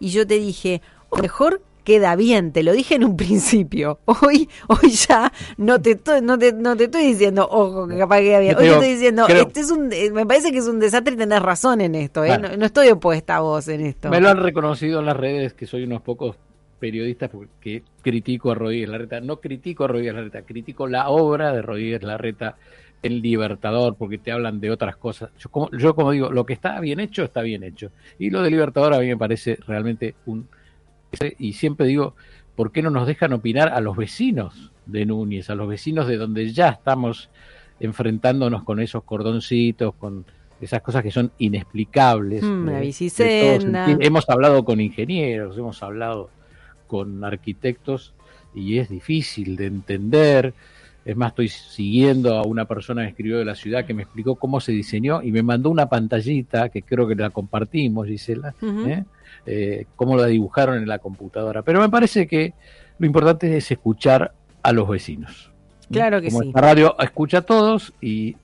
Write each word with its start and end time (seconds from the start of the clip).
Y 0.00 0.08
yo 0.08 0.26
te 0.26 0.38
dije, 0.38 0.82
mejor 1.20 1.62
queda 1.84 2.16
bien, 2.16 2.52
te 2.52 2.62
lo 2.62 2.72
dije 2.72 2.96
en 2.96 3.04
un 3.04 3.16
principio. 3.18 3.98
Hoy, 4.04 4.48
hoy 4.68 4.90
ya 4.90 5.32
no 5.56 5.80
te 5.80 5.92
estoy, 5.92 6.22
no 6.22 6.38
te, 6.38 6.52
no 6.52 6.76
te 6.76 6.84
estoy 6.84 7.06
diciendo, 7.06 7.46
ojo, 7.50 7.86
que 7.86 7.98
capaz 7.98 8.20
queda 8.20 8.40
bien. 8.40 8.56
Hoy 8.56 8.64
te 8.64 8.72
estoy 8.72 8.88
diciendo, 8.88 9.26
este 9.28 9.60
es 9.60 9.70
un, 9.70 9.88
me 10.12 10.26
parece 10.26 10.52
que 10.52 10.58
es 10.58 10.66
un 10.66 10.80
desastre 10.80 11.14
y 11.14 11.16
tenés 11.16 11.42
razón 11.42 11.80
en 11.80 11.94
esto, 11.94 12.24
¿eh? 12.24 12.38
no, 12.38 12.56
no, 12.56 12.66
estoy 12.66 12.88
opuesta 12.88 13.36
a 13.36 13.40
vos 13.40 13.68
en 13.68 13.82
esto. 13.82 14.10
Me 14.10 14.20
lo 14.20 14.30
han 14.30 14.38
reconocido 14.38 15.00
en 15.00 15.06
las 15.06 15.16
redes 15.16 15.52
que 15.52 15.66
soy 15.66 15.84
unos 15.84 16.02
pocos 16.02 16.36
periodistas 16.78 17.30
porque 17.30 17.82
critico 18.02 18.50
a 18.50 18.54
Rodríguez 18.54 18.88
Larreta. 18.88 19.20
No 19.20 19.40
critico 19.40 19.84
a 19.84 19.88
Rodríguez 19.88 20.14
Larreta, 20.14 20.42
critico 20.42 20.88
la 20.88 21.10
obra 21.10 21.52
de 21.52 21.62
Rodríguez 21.62 22.02
Larreta 22.02 22.56
el 23.02 23.22
Libertador, 23.22 23.96
porque 23.96 24.18
te 24.18 24.32
hablan 24.32 24.60
de 24.60 24.70
otras 24.70 24.96
cosas. 24.96 25.30
Yo 25.38 25.50
como, 25.50 25.70
yo 25.70 25.94
como 25.94 26.10
digo, 26.10 26.30
lo 26.30 26.44
que 26.44 26.52
está 26.52 26.80
bien 26.80 27.00
hecho, 27.00 27.24
está 27.24 27.42
bien 27.42 27.62
hecho. 27.62 27.90
Y 28.18 28.30
lo 28.30 28.42
de 28.42 28.50
Libertador 28.50 28.94
a 28.94 28.98
mí 28.98 29.06
me 29.06 29.16
parece 29.16 29.58
realmente 29.66 30.14
un... 30.26 30.48
Y 31.38 31.54
siempre 31.54 31.86
digo, 31.86 32.14
¿por 32.54 32.72
qué 32.72 32.82
no 32.82 32.90
nos 32.90 33.06
dejan 33.06 33.32
opinar 33.32 33.68
a 33.68 33.80
los 33.80 33.96
vecinos 33.96 34.70
de 34.86 35.06
Núñez, 35.06 35.50
a 35.50 35.54
los 35.54 35.68
vecinos 35.68 36.06
de 36.06 36.18
donde 36.18 36.52
ya 36.52 36.68
estamos 36.68 37.30
enfrentándonos 37.80 38.62
con 38.62 38.80
esos 38.80 39.02
cordoncitos, 39.02 39.94
con 39.94 40.24
esas 40.60 40.82
cosas 40.82 41.02
que 41.02 41.10
son 41.10 41.32
inexplicables? 41.38 42.44
Mm, 42.44 42.68
eh, 43.18 43.58
hemos 44.00 44.28
hablado 44.28 44.64
con 44.64 44.80
ingenieros, 44.80 45.58
hemos 45.58 45.82
hablado 45.82 46.30
con 46.86 47.24
arquitectos 47.24 48.14
y 48.54 48.78
es 48.78 48.88
difícil 48.88 49.56
de 49.56 49.66
entender. 49.66 50.54
Es 51.04 51.16
más, 51.16 51.30
estoy 51.30 51.48
siguiendo 51.48 52.36
a 52.36 52.42
una 52.42 52.66
persona 52.66 53.02
que 53.02 53.08
escribió 53.08 53.38
de 53.38 53.44
la 53.44 53.54
ciudad 53.54 53.86
que 53.86 53.94
me 53.94 54.02
explicó 54.02 54.34
cómo 54.34 54.60
se 54.60 54.72
diseñó 54.72 55.22
y 55.22 55.32
me 55.32 55.42
mandó 55.42 55.70
una 55.70 55.88
pantallita 55.88 56.68
que 56.68 56.82
creo 56.82 57.08
que 57.08 57.14
la 57.14 57.30
compartimos, 57.30 58.06
Gisela, 58.06 58.54
¿eh? 58.62 59.04
eh, 59.46 59.86
cómo 59.96 60.16
la 60.16 60.26
dibujaron 60.26 60.76
en 60.76 60.86
la 60.86 60.98
computadora. 60.98 61.62
Pero 61.62 61.80
me 61.80 61.88
parece 61.88 62.26
que 62.26 62.52
lo 62.98 63.06
importante 63.06 63.56
es 63.56 63.70
escuchar 63.70 64.34
a 64.62 64.72
los 64.72 64.88
vecinos. 64.88 65.50
Claro 65.90 66.20
que 66.20 66.28
Como 66.28 66.42
sí. 66.42 66.48
Esta 66.48 66.60
radio 66.60 66.96
escucha 67.00 67.38
a 67.38 67.42
todos 67.42 67.92
y 68.00 68.36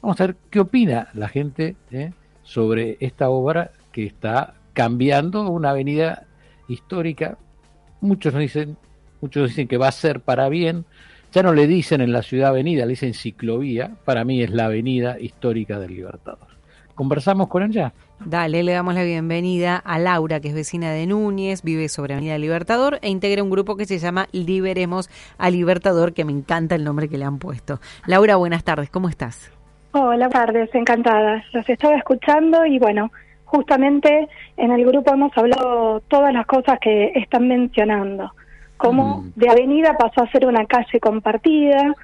vamos 0.00 0.20
a 0.20 0.26
ver 0.26 0.36
qué 0.50 0.60
opina 0.60 1.08
la 1.14 1.28
gente 1.28 1.76
¿eh? 1.90 2.12
sobre 2.42 2.96
esta 3.00 3.28
obra 3.28 3.72
que 3.92 4.06
está 4.06 4.54
cambiando 4.72 5.50
una 5.50 5.70
avenida 5.70 6.26
histórica. 6.68 7.38
Muchos 8.00 8.34
dicen, 8.34 8.76
muchos 9.20 9.48
dicen 9.48 9.68
que 9.68 9.78
va 9.78 9.88
a 9.88 9.92
ser 9.92 10.20
para 10.20 10.48
bien, 10.48 10.84
ya 11.34 11.42
no 11.42 11.52
le 11.52 11.66
dicen 11.66 12.00
en 12.00 12.12
la 12.12 12.22
ciudad 12.22 12.50
avenida, 12.50 12.84
le 12.84 12.90
dicen 12.90 13.12
ciclovía. 13.12 13.90
Para 14.04 14.24
mí 14.24 14.40
es 14.40 14.50
la 14.50 14.66
avenida 14.66 15.18
histórica 15.18 15.80
del 15.80 15.96
Libertador. 15.96 16.46
Conversamos 16.94 17.48
con 17.48 17.64
ella. 17.64 17.92
Dale, 18.24 18.62
le 18.62 18.72
damos 18.72 18.94
la 18.94 19.02
bienvenida 19.02 19.76
a 19.76 19.98
Laura, 19.98 20.38
que 20.38 20.48
es 20.48 20.54
vecina 20.54 20.92
de 20.92 21.08
Núñez, 21.08 21.64
vive 21.64 21.88
sobre 21.88 22.14
Avenida 22.14 22.38
Libertador 22.38 23.00
e 23.02 23.10
integra 23.10 23.42
un 23.42 23.50
grupo 23.50 23.76
que 23.76 23.84
se 23.84 23.98
llama 23.98 24.28
Liberemos 24.30 25.10
a 25.36 25.50
Libertador, 25.50 26.12
que 26.14 26.24
me 26.24 26.30
encanta 26.30 26.76
el 26.76 26.84
nombre 26.84 27.08
que 27.08 27.18
le 27.18 27.24
han 27.24 27.40
puesto. 27.40 27.80
Laura, 28.06 28.36
buenas 28.36 28.62
tardes, 28.62 28.88
¿cómo 28.90 29.08
estás? 29.08 29.50
Hola, 29.90 30.28
buenas 30.28 30.30
tardes, 30.30 30.70
encantada. 30.72 31.42
Los 31.52 31.68
estaba 31.68 31.96
escuchando 31.96 32.64
y 32.64 32.78
bueno, 32.78 33.10
justamente 33.44 34.28
en 34.56 34.70
el 34.70 34.86
grupo 34.86 35.12
hemos 35.12 35.36
hablado 35.36 36.00
todas 36.06 36.32
las 36.32 36.46
cosas 36.46 36.78
que 36.80 37.10
están 37.16 37.48
mencionando 37.48 38.30
cómo 38.84 39.24
de 39.34 39.48
avenida 39.48 39.96
pasó 39.96 40.22
a 40.22 40.30
ser 40.30 40.46
una 40.46 40.66
calle 40.66 41.00
compartida 41.00 41.94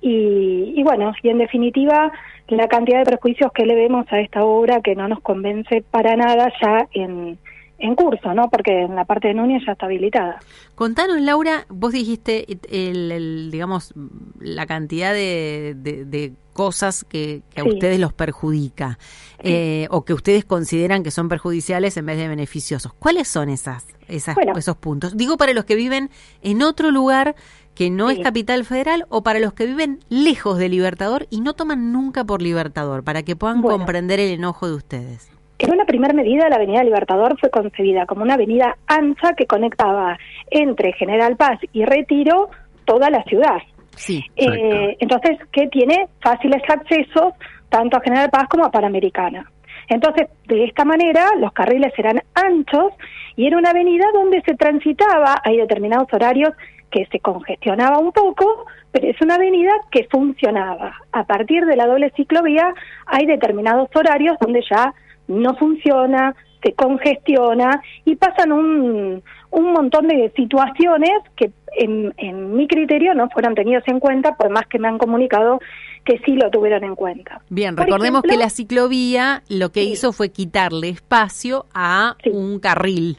y, 0.00 0.74
y, 0.76 0.82
bueno, 0.82 1.12
y 1.22 1.30
en 1.30 1.38
definitiva 1.38 2.12
la 2.48 2.68
cantidad 2.68 2.98
de 2.98 3.04
prejuicios 3.04 3.50
que 3.52 3.66
le 3.66 3.74
vemos 3.74 4.06
a 4.10 4.20
esta 4.20 4.44
obra 4.44 4.80
que 4.80 4.94
no 4.94 5.08
nos 5.08 5.20
convence 5.20 5.82
para 5.90 6.16
nada 6.16 6.52
ya 6.62 6.86
en, 6.92 7.38
en 7.78 7.94
curso, 7.94 8.34
¿no? 8.34 8.48
Porque 8.50 8.82
en 8.82 8.94
la 8.96 9.04
parte 9.04 9.28
de 9.28 9.34
Núñez 9.34 9.62
ya 9.66 9.72
está 9.72 9.86
habilitada. 9.86 10.40
Contanos, 10.74 11.20
Laura, 11.20 11.64
vos 11.68 11.92
dijiste, 11.92 12.58
el, 12.70 13.12
el 13.12 13.50
digamos, 13.50 13.94
la 14.40 14.66
cantidad 14.66 15.12
de, 15.12 15.74
de, 15.76 16.04
de 16.04 16.32
cosas 16.52 17.04
que, 17.04 17.42
que 17.50 17.60
a 17.60 17.64
Sí. 17.64 17.70
ustedes 17.70 18.00
los 18.00 18.12
perjudica 18.12 18.98
eh, 19.38 19.86
o 19.90 20.04
que 20.04 20.12
ustedes 20.12 20.44
consideran 20.44 21.04
que 21.04 21.12
son 21.12 21.28
perjudiciales 21.28 21.96
en 21.96 22.06
vez 22.06 22.18
de 22.18 22.26
beneficiosos. 22.26 22.92
¿Cuáles 22.94 23.28
son 23.28 23.48
esas, 23.48 23.86
esas 24.08 24.34
Bueno. 24.34 24.54
esos 24.56 24.76
puntos? 24.76 25.16
Digo 25.16 25.36
para 25.36 25.52
los 25.52 25.64
que 25.64 25.76
viven 25.76 26.10
en 26.42 26.62
otro 26.62 26.90
lugar 26.90 27.36
que 27.76 27.90
no 27.90 28.10
es 28.10 28.18
capital 28.18 28.64
federal 28.64 29.06
o 29.08 29.22
para 29.22 29.38
los 29.38 29.52
que 29.52 29.64
viven 29.66 30.00
lejos 30.08 30.58
de 30.58 30.68
Libertador 30.68 31.28
y 31.30 31.40
no 31.42 31.54
toman 31.54 31.92
nunca 31.92 32.24
por 32.24 32.42
Libertador, 32.42 33.04
para 33.04 33.22
que 33.22 33.36
puedan 33.36 33.60
Bueno. 33.62 33.78
comprender 33.78 34.18
el 34.18 34.30
enojo 34.32 34.66
de 34.68 34.74
ustedes. 34.74 35.30
En 35.58 35.72
una 35.72 35.84
primera 35.84 36.14
medida, 36.14 36.48
la 36.48 36.56
Avenida 36.56 36.84
Libertador 36.84 37.38
fue 37.40 37.50
concebida 37.50 38.06
como 38.06 38.22
una 38.22 38.34
avenida 38.34 38.76
ancha 38.86 39.32
que 39.34 39.46
conectaba 39.46 40.16
entre 40.50 40.92
General 40.92 41.36
Paz 41.36 41.58
y 41.72 41.84
Retiro 41.84 42.50
toda 42.84 43.10
la 43.10 43.24
ciudad. 43.24 43.58
Sí. 43.96 44.24
Eh, 44.36 44.96
entonces, 45.00 45.38
que 45.50 45.66
tiene 45.66 46.06
fáciles 46.20 46.62
accesos 46.68 47.34
tanto 47.68 47.96
a 47.96 48.00
General 48.00 48.30
Paz 48.30 48.44
como 48.48 48.64
a 48.64 48.70
Panamericana. 48.70 49.50
Entonces, 49.88 50.28
de 50.46 50.64
esta 50.64 50.84
manera, 50.84 51.30
los 51.38 51.52
carriles 51.52 51.92
eran 51.96 52.22
anchos 52.34 52.92
y 53.36 53.46
era 53.46 53.58
una 53.58 53.70
avenida 53.70 54.04
donde 54.12 54.42
se 54.42 54.54
transitaba, 54.54 55.40
hay 55.44 55.56
determinados 55.56 56.08
horarios 56.12 56.52
que 56.90 57.06
se 57.06 57.20
congestionaba 57.20 57.98
un 57.98 58.12
poco, 58.12 58.66
pero 58.92 59.08
es 59.08 59.20
una 59.20 59.34
avenida 59.34 59.72
que 59.90 60.04
funcionaba. 60.10 60.94
A 61.12 61.24
partir 61.24 61.64
de 61.66 61.76
la 61.76 61.86
doble 61.86 62.10
ciclovía 62.16 62.72
hay 63.06 63.26
determinados 63.26 63.88
horarios 63.94 64.36
donde 64.40 64.62
ya 64.70 64.94
no 65.28 65.54
funciona, 65.56 66.34
se 66.62 66.72
congestiona 66.72 67.80
y 68.04 68.16
pasan 68.16 68.50
un, 68.52 69.22
un 69.50 69.72
montón 69.72 70.08
de 70.08 70.32
situaciones 70.34 71.10
que 71.36 71.52
en, 71.76 72.12
en 72.16 72.54
mi 72.56 72.66
criterio 72.66 73.14
no 73.14 73.28
fueron 73.30 73.54
tenidas 73.54 73.84
en 73.86 74.00
cuenta, 74.00 74.34
por 74.36 74.50
más 74.50 74.66
que 74.66 74.78
me 74.78 74.88
han 74.88 74.98
comunicado 74.98 75.60
que 76.04 76.18
sí 76.24 76.32
lo 76.32 76.50
tuvieron 76.50 76.82
en 76.84 76.94
cuenta. 76.96 77.40
Bien, 77.50 77.76
Por 77.76 77.84
recordemos 77.84 78.20
ejemplo- 78.24 78.32
que 78.32 78.38
la 78.44 78.50
ciclovía 78.50 79.42
lo 79.48 79.70
que 79.70 79.82
Sí. 79.82 79.90
hizo 79.92 80.12
fue 80.12 80.30
quitarle 80.30 80.88
espacio 80.88 81.66
a 81.74 82.16
Sí. 82.24 82.30
un 82.30 82.58
carril. 82.58 83.18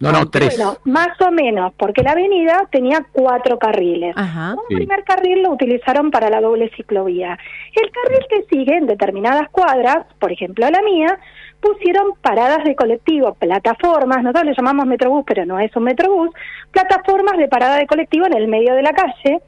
No, 0.00 0.10
no, 0.12 0.28
tres. 0.28 0.56
Bueno, 0.56 0.76
más 0.84 1.18
o 1.20 1.30
menos, 1.30 1.72
porque 1.78 2.02
la 2.02 2.12
avenida 2.12 2.68
tenía 2.70 3.06
cuatro 3.12 3.58
carriles. 3.58 4.14
Ajá. 4.16 4.52
Un 4.54 4.68
Sí. 4.68 4.74
primer 4.74 5.04
carril 5.04 5.42
lo 5.42 5.50
utilizaron 5.52 6.10
para 6.10 6.28
la 6.28 6.40
doble 6.40 6.70
ciclovía. 6.76 7.38
El 7.74 7.90
carril 7.90 8.26
que 8.28 8.42
sigue 8.50 8.76
en 8.76 8.86
determinadas 8.86 9.48
cuadras, 9.50 10.04
por 10.18 10.32
ejemplo 10.32 10.68
la 10.68 10.82
mía, 10.82 11.18
pusieron 11.60 12.12
paradas 12.20 12.64
de 12.64 12.74
colectivo, 12.76 13.34
plataformas, 13.34 14.22
nosotros 14.22 14.44
le 14.44 14.54
llamamos 14.54 14.84
metrobús, 14.86 15.24
pero 15.26 15.46
no 15.46 15.58
es 15.58 15.74
un 15.76 15.84
metrobús, 15.84 16.28
plataformas 16.70 17.38
de 17.38 17.48
parada 17.48 17.76
de 17.76 17.86
colectivo 17.86 18.26
en 18.26 18.36
el 18.36 18.48
medio 18.48 18.74
de 18.74 18.82
la 18.82 18.92
calle, 18.92 19.40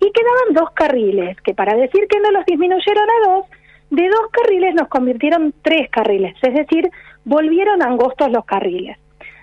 y 0.00 0.12
quedaban 0.12 0.52
dos 0.52 0.70
carriles, 0.74 1.40
que 1.40 1.54
para 1.54 1.74
decir 1.74 2.06
que 2.08 2.20
no 2.20 2.30
los 2.30 2.44
disminuyeron 2.44 3.04
a 3.08 3.28
dos, 3.30 3.46
de 3.88 4.06
dos 4.08 4.26
carriles 4.32 4.74
nos 4.74 4.88
convirtieron 4.88 5.54
tres 5.62 5.88
carriles, 5.90 6.34
es 6.42 6.52
decir, 6.52 6.90
volvieron 7.24 7.82
angostos 7.82 8.30
los 8.30 8.44
carriles. 8.44 8.98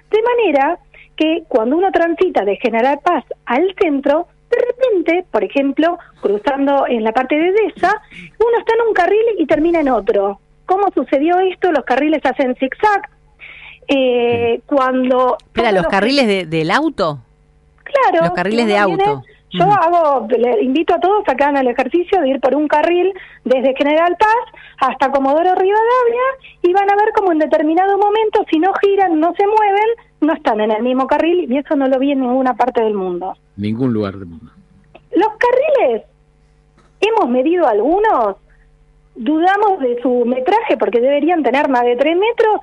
De 0.10 0.22
manera 0.24 0.80
que 1.16 1.44
cuando 1.48 1.78
uno 1.78 1.92
transita 1.92 2.44
de 2.46 2.56
General 2.58 3.00
Paz 3.04 3.24
al 3.46 3.76
centro, 3.80 4.28
de 4.50 4.58
repente, 4.58 5.26
por 5.32 5.44
ejemplo, 5.44 5.98
cruzando 6.22 6.86
en 6.88 7.04
la 7.04 7.12
parte 7.12 7.36
de 7.36 7.52
Deza, 7.52 7.92
uno 8.40 8.58
está 8.60 8.74
en 8.76 8.88
un 8.88 8.94
carril 8.94 9.26
y 9.38 9.46
termina 9.46 9.80
en 9.82 9.90
otro. 9.90 10.40
¿Cómo 10.66 10.88
sucedió 10.94 11.40
esto? 11.40 11.72
Los 11.72 11.84
carriles 11.86 12.22
hacen 12.26 12.56
zigzag. 12.56 13.10
Eh, 13.88 14.62
cuando 14.66 15.38
Espera, 15.40 15.72
los 15.72 15.88
carriles 15.88 16.28
de- 16.28 16.46
del 16.46 16.70
auto. 16.72 17.20
Claro. 17.84 18.26
Los 18.26 18.34
carriles 18.34 18.68
de 18.68 18.74
viene- 18.74 19.04
yo 19.52 19.66
hago, 19.66 20.28
le 20.28 20.64
invito 20.64 20.94
a 20.94 21.00
todos 21.00 21.24
a 21.28 21.36
que 21.36 21.44
hagan 21.44 21.58
el 21.58 21.68
ejercicio 21.68 22.22
de 22.22 22.30
ir 22.30 22.40
por 22.40 22.56
un 22.56 22.68
carril 22.68 23.14
desde 23.44 23.76
General 23.76 24.16
Paz 24.18 24.62
hasta 24.78 25.12
Comodoro 25.12 25.56
Rivadavia 25.56 26.26
y 26.62 26.72
van 26.74 26.90
a 26.90 26.96
ver 26.96 27.12
como 27.16 27.32
en 27.32 27.40
determinado 27.40 27.98
momento, 27.98 28.46
si 28.50 28.60
no 28.60 28.72
giran, 28.74 29.20
no 29.20 29.34
se 29.36 29.46
mueven, 29.46 29.90
no 30.22 30.34
están 30.34 30.62
en 30.62 30.72
el 30.72 30.84
mismo 30.84 31.08
carril 31.08 31.52
y 31.52 31.58
eso 31.58 31.76
no 31.76 31.88
lo 31.88 31.98
vi 31.98 32.12
en 32.12 32.22
ninguna 32.22 32.56
parte 32.56 32.84
del 32.84 32.94
mundo. 32.94 33.36
Ningún 33.58 33.94
lugar 33.94 34.16
del 34.18 34.28
mundo. 34.28 34.52
Los 35.16 35.30
carriles, 35.38 36.04
hemos 37.02 37.30
medido 37.30 37.68
algunos, 37.68 38.36
dudamos 39.16 39.80
de 39.80 40.00
su 40.02 40.26
metraje 40.26 40.78
porque 40.78 41.02
deberían 41.02 41.44
tener 41.44 41.70
más 41.70 41.84
de 41.84 41.96
3 41.96 42.16
metros. 42.18 42.62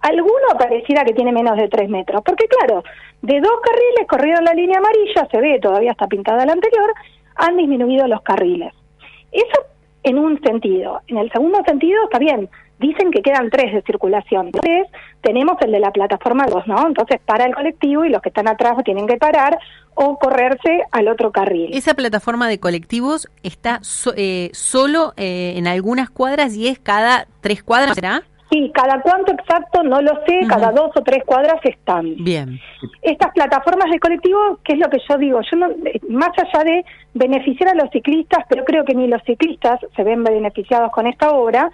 Alguno 0.00 0.58
pareciera 0.58 1.04
que 1.04 1.12
tiene 1.12 1.32
menos 1.32 1.56
de 1.56 1.68
tres 1.68 1.88
metros, 1.88 2.22
porque 2.24 2.46
claro, 2.46 2.82
de 3.22 3.40
dos 3.40 3.60
carriles 3.62 4.08
corrieron 4.08 4.44
la 4.44 4.54
línea 4.54 4.78
amarilla, 4.78 5.28
se 5.30 5.40
ve, 5.40 5.58
todavía 5.60 5.92
está 5.92 6.06
pintada 6.06 6.44
la 6.44 6.52
anterior, 6.52 6.92
han 7.36 7.56
disminuido 7.56 8.06
los 8.08 8.22
carriles. 8.22 8.72
Eso 9.30 9.66
en 10.02 10.18
un 10.18 10.40
sentido. 10.42 11.00
En 11.06 11.18
el 11.18 11.30
segundo 11.30 11.62
sentido, 11.64 12.02
está 12.04 12.18
bien, 12.18 12.48
dicen 12.78 13.10
que 13.10 13.22
quedan 13.22 13.48
tres 13.50 13.72
de 13.72 13.82
circulación. 13.82 14.46
Entonces, 14.46 14.88
tenemos 15.22 15.56
el 15.60 15.72
de 15.72 15.80
la 15.80 15.92
plataforma 15.92 16.46
2, 16.46 16.66
¿no? 16.66 16.86
Entonces, 16.88 17.20
para 17.24 17.46
el 17.46 17.54
colectivo 17.54 18.04
y 18.04 18.10
los 18.10 18.20
que 18.20 18.28
están 18.28 18.48
atrás 18.48 18.74
tienen 18.84 19.06
que 19.06 19.16
parar 19.16 19.58
o 19.94 20.18
correrse 20.18 20.82
al 20.90 21.08
otro 21.08 21.30
carril. 21.30 21.70
Esa 21.72 21.94
plataforma 21.94 22.48
de 22.48 22.58
colectivos 22.58 23.28
está 23.42 23.80
eh, 24.16 24.50
solo 24.52 25.14
eh, 25.16 25.54
en 25.56 25.66
algunas 25.66 26.10
cuadras 26.10 26.54
y 26.56 26.66
es 26.66 26.78
cada 26.78 27.26
tres 27.40 27.62
cuadras, 27.62 27.94
¿será? 27.94 28.22
Sí, 28.52 28.70
cada 28.74 29.00
cuánto 29.00 29.32
exacto 29.32 29.82
no 29.82 30.02
lo 30.02 30.12
sé, 30.26 30.46
cada 30.46 30.72
dos 30.72 30.90
o 30.94 31.02
tres 31.02 31.24
cuadras 31.24 31.58
están. 31.64 32.16
Bien. 32.22 32.60
Estas 33.00 33.32
plataformas 33.32 33.90
de 33.90 33.98
colectivo, 33.98 34.58
¿qué 34.62 34.74
es 34.74 34.78
lo 34.78 34.90
que 34.90 34.98
yo 35.08 35.16
digo? 35.16 35.40
Yo 35.50 35.56
no, 35.56 35.68
más 36.10 36.32
allá 36.36 36.62
de 36.62 36.84
beneficiar 37.14 37.70
a 37.70 37.74
los 37.74 37.90
ciclistas, 37.90 38.44
pero 38.50 38.64
creo 38.66 38.84
que 38.84 38.94
ni 38.94 39.06
los 39.06 39.22
ciclistas 39.22 39.80
se 39.96 40.04
ven 40.04 40.22
beneficiados 40.22 40.92
con 40.92 41.06
esta 41.06 41.30
obra, 41.30 41.70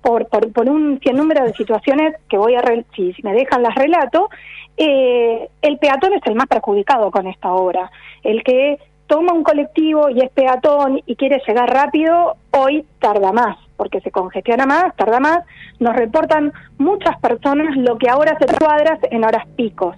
por, 0.00 0.26
por, 0.28 0.68
un 0.70 0.98
cien 1.00 1.16
número 1.16 1.44
de 1.44 1.52
situaciones 1.52 2.16
que 2.30 2.38
voy 2.38 2.54
a, 2.54 2.62
si, 2.96 3.14
me 3.22 3.34
dejan 3.34 3.62
las 3.62 3.74
relato, 3.74 4.30
eh, 4.78 5.50
el 5.60 5.78
peatón 5.78 6.14
es 6.14 6.22
el 6.24 6.34
más 6.34 6.46
perjudicado 6.46 7.10
con 7.10 7.26
esta 7.26 7.52
obra. 7.52 7.90
El 8.22 8.42
que 8.42 8.78
toma 9.12 9.34
un 9.34 9.42
colectivo 9.42 10.08
y 10.08 10.20
es 10.20 10.30
peatón 10.30 11.02
y 11.04 11.16
quiere 11.16 11.38
llegar 11.46 11.68
rápido, 11.68 12.36
hoy 12.50 12.86
tarda 12.98 13.30
más 13.30 13.58
porque 13.76 14.00
se 14.00 14.10
congestiona 14.10 14.64
más, 14.64 14.96
tarda 14.96 15.20
más. 15.20 15.44
Nos 15.80 15.94
reportan 15.94 16.50
muchas 16.78 17.20
personas 17.20 17.76
lo 17.76 17.98
que 17.98 18.08
ahora 18.08 18.38
se 18.38 18.46
cuadras 18.56 18.98
en 19.10 19.22
horas 19.22 19.46
picos. 19.54 19.96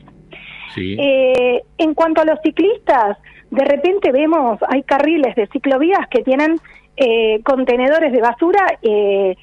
Eh, 0.76 1.62
en 1.78 1.94
cuanto 1.94 2.22
a 2.22 2.25
los 2.25 2.40
ciclistas, 2.43 3.16
de 3.52 3.64
repente 3.64 4.11
vemos, 4.11 4.58
hay 4.66 4.82
carriles 4.82 5.37
de 5.37 5.46
ciclovías 5.46 6.08
que 6.08 6.25
tienen 6.25 6.56
eh, 6.96 7.40
contenedores 7.44 8.11
de 8.11 8.20
basura 8.20 8.66
eh, 8.82 9.37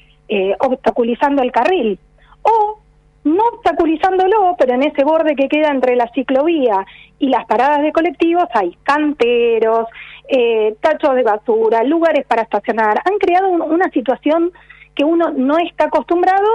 obstaculizando 0.58 1.40
el 1.40 1.50
carril. 1.50 1.98
O 2.42 2.81
no 3.24 3.44
obstaculizándolo, 3.54 4.56
pero 4.58 4.74
en 4.74 4.82
ese 4.82 5.04
borde 5.04 5.36
que 5.36 5.48
queda 5.48 5.68
entre 5.68 5.96
la 5.96 6.10
ciclovía 6.12 6.84
y 7.18 7.28
las 7.28 7.46
paradas 7.46 7.82
de 7.82 7.92
colectivos 7.92 8.44
hay 8.52 8.76
canteros, 8.82 9.86
eh, 10.28 10.74
tachos 10.80 11.14
de 11.14 11.22
basura, 11.22 11.84
lugares 11.84 12.26
para 12.26 12.42
estacionar. 12.42 13.00
Han 13.04 13.18
creado 13.18 13.48
una 13.48 13.88
situación 13.90 14.52
que 14.94 15.04
uno 15.04 15.30
no 15.30 15.58
está 15.58 15.84
acostumbrado 15.84 16.48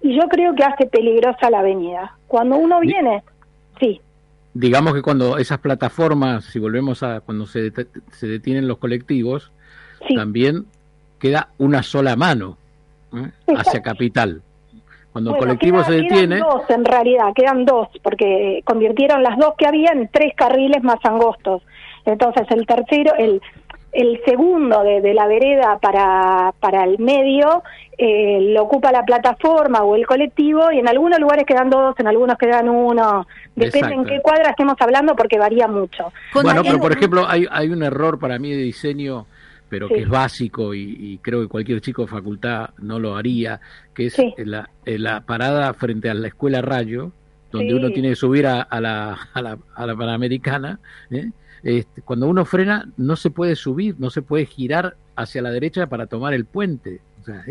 y 0.00 0.14
yo 0.14 0.28
creo 0.28 0.54
que 0.54 0.64
hace 0.64 0.86
peligrosa 0.86 1.50
la 1.50 1.60
avenida. 1.60 2.16
Cuando 2.28 2.56
uno 2.56 2.80
viene, 2.80 3.22
sí. 3.80 4.00
Digamos 4.54 4.94
que 4.94 5.02
cuando 5.02 5.38
esas 5.38 5.58
plataformas, 5.58 6.44
si 6.44 6.58
volvemos 6.58 7.02
a 7.02 7.20
cuando 7.20 7.46
se, 7.46 7.72
se 8.12 8.26
detienen 8.26 8.68
los 8.68 8.78
colectivos, 8.78 9.50
también 10.14 10.66
queda 11.18 11.48
una 11.58 11.82
sola 11.82 12.16
mano 12.16 12.58
¿eh? 13.14 13.30
hacia 13.56 13.80
capital. 13.80 14.42
Cuando 15.12 15.32
el 15.32 15.38
colectivo 15.38 15.84
se 15.84 15.92
detiene. 15.92 16.36
Quedan 16.36 16.48
dos, 16.48 16.70
en 16.70 16.84
realidad, 16.84 17.26
quedan 17.34 17.64
dos, 17.66 17.88
porque 18.02 18.62
convirtieron 18.64 19.22
las 19.22 19.36
dos 19.36 19.54
que 19.58 19.66
había 19.66 19.90
en 19.92 20.08
tres 20.08 20.32
carriles 20.34 20.82
más 20.82 20.98
angostos. 21.04 21.62
Entonces, 22.06 22.46
el 22.50 22.66
tercero, 22.66 23.12
el, 23.18 23.40
el 23.92 24.20
segundo 24.24 24.82
de, 24.82 25.12
la 25.12 25.26
vereda 25.26 25.78
para, 25.78 26.54
para 26.58 26.84
el 26.84 26.98
medio 26.98 27.62
eh, 27.98 28.38
lo 28.40 28.62
ocupa 28.62 28.90
la 28.90 29.04
plataforma 29.04 29.82
o 29.82 29.94
el 29.96 30.06
colectivo 30.06 30.72
y 30.72 30.78
en 30.78 30.88
algunos 30.88 31.20
lugares 31.20 31.44
quedan 31.44 31.68
dos, 31.68 31.94
en 31.98 32.06
algunos 32.06 32.38
quedan 32.38 32.70
uno. 32.70 33.26
Depende 33.54 33.92
en 33.94 34.04
qué 34.06 34.20
cuadra 34.22 34.50
estemos 34.50 34.76
hablando 34.80 35.14
porque 35.14 35.38
varía 35.38 35.68
mucho. 35.68 36.10
Bueno, 36.32 36.62
pero 36.64 36.80
por 36.80 36.92
ejemplo 36.92 37.26
hay, 37.28 37.46
hay 37.50 37.68
un 37.68 37.82
error 37.82 38.18
para 38.18 38.38
mí 38.38 38.50
de 38.50 38.62
diseño 38.62 39.26
pero 39.72 39.88
que 39.88 40.02
es 40.02 40.08
básico 40.10 40.74
y, 40.74 41.18
creo 41.22 41.40
que 41.40 41.48
cualquier 41.48 41.80
chico 41.80 42.02
de 42.02 42.08
facultad 42.08 42.68
no 42.76 42.98
lo 42.98 43.16
haría, 43.16 43.58
que 43.94 44.04
es 44.04 44.18
la, 44.36 44.68
la, 44.84 45.22
parada 45.22 45.72
frente 45.72 46.10
a 46.10 46.14
la 46.14 46.28
escuela 46.28 46.60
Rayo, 46.60 47.10
donde 47.50 47.74
uno 47.74 47.88
tiene 47.88 48.10
que 48.10 48.16
subir 48.16 48.46
a, 48.46 48.66
la, 48.80 49.16
a, 49.32 49.40
la, 49.40 49.56
a 49.74 49.86
la 49.86 49.96
Panamericana. 49.96 50.78
¿eh? 51.10 51.30
Este, 51.62 52.02
cuando 52.02 52.28
uno 52.28 52.44
frena, 52.44 52.86
no 52.98 53.16
se 53.16 53.30
puede 53.30 53.56
subir, 53.56 53.94
no 53.98 54.10
se 54.10 54.20
puede 54.20 54.44
girar 54.44 54.94
hacia 55.16 55.40
la 55.40 55.48
derecha 55.48 55.86
para 55.86 56.06
tomar 56.06 56.34
el 56.34 56.44
puente. 56.44 57.00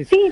Sí, 0.06 0.31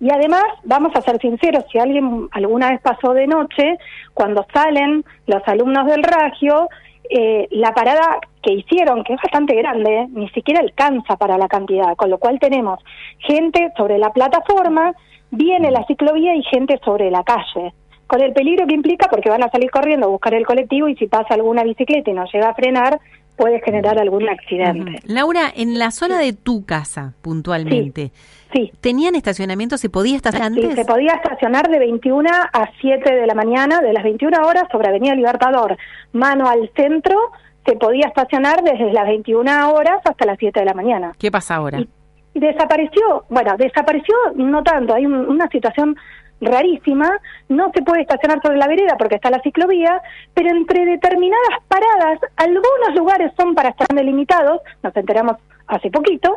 y 0.00 0.10
además, 0.10 0.44
vamos 0.64 0.96
a 0.96 1.02
ser 1.02 1.20
sinceros, 1.20 1.64
si 1.70 1.78
alguien 1.78 2.30
alguna 2.32 2.70
vez 2.70 2.80
pasó 2.80 3.12
de 3.12 3.26
noche, 3.26 3.76
cuando 4.14 4.46
salen 4.54 5.04
los 5.26 5.46
alumnos 5.46 5.84
del 5.84 6.02
Rayo, 6.02 6.66
eh, 7.10 7.46
la 7.50 7.74
parada 7.74 8.20
que 8.46 8.52
hicieron, 8.52 9.02
que 9.02 9.14
es 9.14 9.20
bastante 9.20 9.56
grande, 9.56 10.06
ni 10.12 10.28
siquiera 10.28 10.60
alcanza 10.60 11.16
para 11.16 11.36
la 11.36 11.48
cantidad, 11.48 11.96
con 11.96 12.10
lo 12.10 12.18
cual 12.18 12.38
tenemos 12.38 12.78
gente 13.18 13.72
sobre 13.76 13.98
la 13.98 14.12
plataforma, 14.12 14.94
viene 15.32 15.72
la 15.72 15.84
ciclovía 15.86 16.36
y 16.36 16.44
gente 16.44 16.78
sobre 16.84 17.10
la 17.10 17.24
calle, 17.24 17.72
con 18.06 18.20
el 18.20 18.32
peligro 18.32 18.64
que 18.68 18.74
implica 18.76 19.08
porque 19.10 19.30
van 19.30 19.42
a 19.42 19.50
salir 19.50 19.68
corriendo 19.72 20.06
a 20.06 20.10
buscar 20.10 20.32
el 20.34 20.46
colectivo 20.46 20.86
y 20.86 20.94
si 20.94 21.08
pasa 21.08 21.34
alguna 21.34 21.64
bicicleta 21.64 22.08
y 22.08 22.14
no 22.14 22.24
llega 22.32 22.50
a 22.50 22.54
frenar, 22.54 23.00
puede 23.36 23.60
generar 23.62 23.98
algún 23.98 24.28
accidente. 24.28 25.00
Laura, 25.06 25.52
en 25.52 25.80
la 25.80 25.90
zona 25.90 26.20
de 26.20 26.32
tu 26.32 26.64
casa, 26.64 27.14
puntualmente, 27.22 28.12
sí, 28.54 28.70
¿tenían 28.80 29.16
estacionamiento? 29.16 29.76
¿Se 29.76 29.90
podía 29.90 30.14
estacionar 30.14 30.52
antes? 30.52 30.70
Sí, 30.70 30.76
se 30.76 30.84
podía 30.84 31.14
estacionar 31.14 31.68
de 31.68 31.80
21 31.80 32.30
a 32.30 32.70
7 32.80 33.12
de 33.12 33.26
la 33.26 33.34
mañana, 33.34 33.80
de 33.80 33.92
las 33.92 34.04
21 34.04 34.38
horas 34.46 34.68
sobre 34.70 34.88
Avenida 34.88 35.16
Libertador, 35.16 35.76
mano 36.12 36.48
al 36.48 36.70
centro, 36.76 37.32
se 37.66 37.76
podía 37.76 38.06
estacionar 38.06 38.62
desde 38.62 38.92
las 38.92 39.06
21 39.06 39.72
horas 39.72 40.00
hasta 40.04 40.26
las 40.26 40.38
7 40.38 40.60
de 40.60 40.66
la 40.66 40.74
mañana. 40.74 41.12
¿Qué 41.18 41.30
pasa 41.30 41.56
ahora? 41.56 41.80
Y, 41.80 41.88
desapareció, 42.34 43.24
bueno, 43.30 43.56
desapareció 43.56 44.14
no 44.34 44.62
tanto, 44.62 44.94
hay 44.94 45.06
una 45.06 45.48
situación 45.48 45.96
rarísima, 46.40 47.18
no 47.48 47.70
se 47.74 47.82
puede 47.82 48.02
estacionar 48.02 48.42
sobre 48.42 48.58
la 48.58 48.68
vereda 48.68 48.96
porque 48.98 49.14
está 49.14 49.30
la 49.30 49.40
ciclovía, 49.40 50.02
pero 50.34 50.50
entre 50.50 50.84
determinadas 50.84 51.60
paradas, 51.66 52.20
algunos 52.36 52.94
lugares 52.94 53.32
son 53.38 53.54
para 53.54 53.70
estar 53.70 53.88
delimitados, 53.88 54.60
nos 54.82 54.94
enteramos 54.94 55.36
hace 55.66 55.90
poquito, 55.90 56.36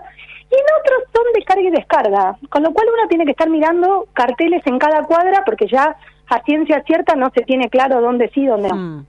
y 0.50 0.56
en 0.56 0.66
otros 0.80 1.04
son 1.14 1.34
de 1.34 1.44
carga 1.44 1.64
y 1.64 1.72
descarga, 1.72 2.38
con 2.50 2.64
lo 2.64 2.72
cual 2.74 2.88
uno 2.98 3.08
tiene 3.10 3.26
que 3.26 3.32
estar 3.32 3.50
mirando 3.50 4.08
carteles 4.14 4.66
en 4.66 4.80
cada 4.80 5.04
cuadra 5.04 5.44
porque 5.46 5.68
ya 5.68 5.98
a 6.30 6.44
ciencia 6.44 6.82
cierta 6.84 7.16
no 7.16 7.30
se 7.36 7.42
tiene 7.42 7.70
claro 7.70 8.02
dónde 8.02 8.30
sí, 8.34 8.46
dónde 8.46 8.70
no. 8.70 8.76
Mm. 8.76 9.06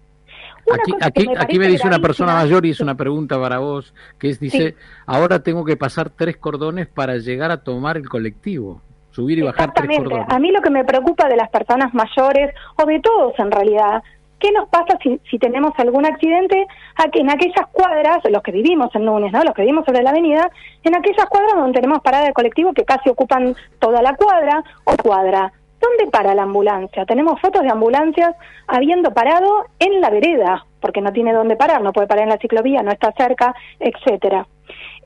Aquí, 0.72 0.92
aquí, 1.00 1.28
me, 1.28 1.34
aquí 1.38 1.58
me 1.58 1.68
dice 1.68 1.86
una 1.86 1.98
persona 1.98 2.34
mayor 2.34 2.64
y 2.66 2.70
es 2.70 2.80
una 2.80 2.94
pregunta 2.94 3.40
para 3.40 3.58
vos, 3.58 3.94
que 4.18 4.30
es, 4.30 4.40
dice, 4.40 4.76
ahora 5.06 5.42
tengo 5.42 5.64
que 5.64 5.76
pasar 5.76 6.10
tres 6.10 6.36
cordones 6.36 6.86
para 6.86 7.16
llegar 7.16 7.50
a 7.50 7.62
tomar 7.62 7.96
el 7.96 8.08
colectivo 8.08 8.80
subir 9.10 9.38
y 9.38 9.42
bajar 9.42 9.72
tres 9.74 9.98
cordones. 9.98 10.26
A 10.28 10.38
mí 10.38 10.50
lo 10.50 10.60
que 10.60 10.70
me 10.70 10.84
preocupa 10.84 11.28
de 11.28 11.36
las 11.36 11.50
personas 11.50 11.92
mayores, 11.94 12.54
o 12.76 12.86
de 12.86 13.00
todos 13.00 13.38
en 13.38 13.50
realidad, 13.50 14.02
¿qué 14.38 14.50
nos 14.52 14.68
pasa 14.68 14.98
si, 15.02 15.20
si 15.30 15.38
tenemos 15.38 15.72
algún 15.78 16.06
accidente 16.06 16.66
en 17.12 17.30
aquellas 17.30 17.66
cuadras, 17.72 18.18
los 18.30 18.42
que 18.42 18.52
vivimos 18.52 18.94
en 18.94 19.04
Núñez, 19.04 19.32
¿no? 19.32 19.42
los 19.44 19.54
que 19.54 19.62
vivimos 19.62 19.84
sobre 19.84 20.02
la 20.02 20.10
avenida, 20.10 20.50
en 20.82 20.96
aquellas 20.96 21.26
cuadras 21.26 21.54
donde 21.56 21.80
tenemos 21.80 22.00
parada 22.00 22.26
de 22.26 22.32
colectivo 22.32 22.72
que 22.72 22.84
casi 22.84 23.10
ocupan 23.10 23.54
toda 23.78 24.02
la 24.02 24.14
cuadra 24.14 24.64
o 24.84 24.96
cuadra? 24.96 25.52
¿Dónde 25.80 26.10
para 26.10 26.34
la 26.34 26.42
ambulancia? 26.42 27.06
Tenemos 27.06 27.40
fotos 27.40 27.62
de 27.62 27.70
ambulancias 27.70 28.34
habiendo 28.66 29.14
parado 29.14 29.64
en 29.78 30.00
la 30.02 30.10
vereda, 30.10 30.66
porque 30.80 31.00
no 31.00 31.12
tiene 31.12 31.32
dónde 31.32 31.56
parar, 31.56 31.82
no 31.82 31.92
puede 31.92 32.06
parar 32.06 32.24
en 32.24 32.30
la 32.30 32.38
ciclovía, 32.38 32.82
no 32.82 32.90
está 32.90 33.12
cerca, 33.12 33.54
etcétera. 33.78 34.46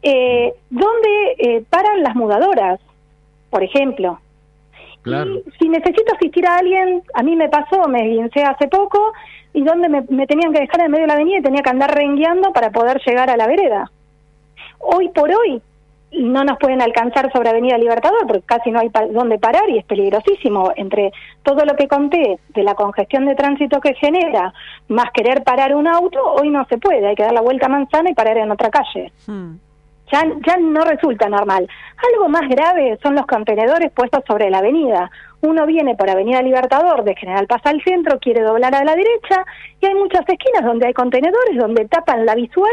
Eh, 0.02 0.52
¿Dónde 0.70 1.34
eh, 1.38 1.64
paran 1.70 2.02
las 2.02 2.14
mudadoras? 2.14 2.80
por 3.54 3.62
ejemplo. 3.62 4.18
Y 5.06 5.50
si 5.60 5.68
necesito 5.68 6.12
asistir 6.16 6.44
a 6.44 6.56
alguien, 6.56 7.04
a 7.14 7.22
mí 7.22 7.36
me 7.36 7.48
pasó, 7.48 7.86
me 7.86 8.02
guincé 8.02 8.42
hace 8.42 8.66
poco, 8.66 9.12
y 9.52 9.62
donde 9.62 9.88
me, 9.88 10.26
tenían 10.26 10.52
que 10.52 10.58
dejar 10.58 10.80
en 10.80 10.90
medio 10.90 11.04
de 11.04 11.06
la 11.06 11.14
avenida 11.14 11.38
y 11.38 11.42
tenía 11.42 11.62
que 11.62 11.70
andar 11.70 11.94
rengueando 11.94 12.52
para 12.52 12.70
poder 12.70 13.00
llegar 13.06 13.30
a 13.30 13.36
la 13.36 13.46
vereda. 13.46 13.92
Hoy 14.80 15.08
por 15.10 15.30
hoy 15.30 15.62
no 16.18 16.44
nos 16.44 16.58
pueden 16.58 16.82
alcanzar 16.82 17.30
sobre 17.32 17.50
Avenida 17.50 17.78
Libertador 17.78 18.26
porque 18.26 18.46
casi 18.46 18.70
no 18.70 18.80
hay 18.80 18.90
dónde 19.10 19.38
parar 19.38 19.68
y 19.68 19.78
es 19.78 19.84
peligrosísimo. 19.84 20.72
Entre 20.76 21.12
todo 21.42 21.64
lo 21.64 21.74
que 21.76 21.88
conté 21.88 22.38
de 22.48 22.62
la 22.62 22.74
congestión 22.74 23.26
de 23.26 23.34
tránsito 23.34 23.80
que 23.80 23.94
genera, 23.94 24.52
más 24.88 25.10
querer 25.12 25.42
parar 25.42 25.74
un 25.74 25.86
auto, 25.86 26.20
hoy 26.34 26.50
no 26.50 26.64
se 26.66 26.78
puede, 26.78 27.06
hay 27.06 27.14
que 27.14 27.24
dar 27.24 27.32
la 27.32 27.40
vuelta 27.40 27.66
a 27.66 27.70
manzana 27.70 28.10
y 28.10 28.14
parar 28.14 28.38
en 28.38 28.50
otra 28.50 28.70
calle. 28.70 29.12
Hmm 29.26 29.56
ya, 30.12 30.24
ya 30.46 30.56
no 30.58 30.84
resulta 30.84 31.28
normal. 31.28 31.68
Algo 32.12 32.28
más 32.28 32.48
grave 32.48 32.98
son 33.02 33.14
los 33.14 33.26
contenedores 33.26 33.90
puestos 33.92 34.22
sobre 34.26 34.50
la 34.50 34.58
avenida. 34.58 35.10
Uno 35.40 35.66
viene 35.66 35.94
por 35.94 36.08
Avenida 36.08 36.42
Libertador 36.42 37.04
de 37.04 37.14
General 37.16 37.46
Paz 37.46 37.62
al 37.64 37.82
centro, 37.82 38.18
quiere 38.18 38.42
doblar 38.42 38.74
a 38.74 38.84
la 38.84 38.94
derecha 38.94 39.44
y 39.80 39.86
hay 39.86 39.94
muchas 39.94 40.22
esquinas 40.28 40.64
donde 40.64 40.86
hay 40.86 40.94
contenedores 40.94 41.56
donde 41.58 41.86
tapan 41.86 42.24
la 42.24 42.34
visual 42.34 42.72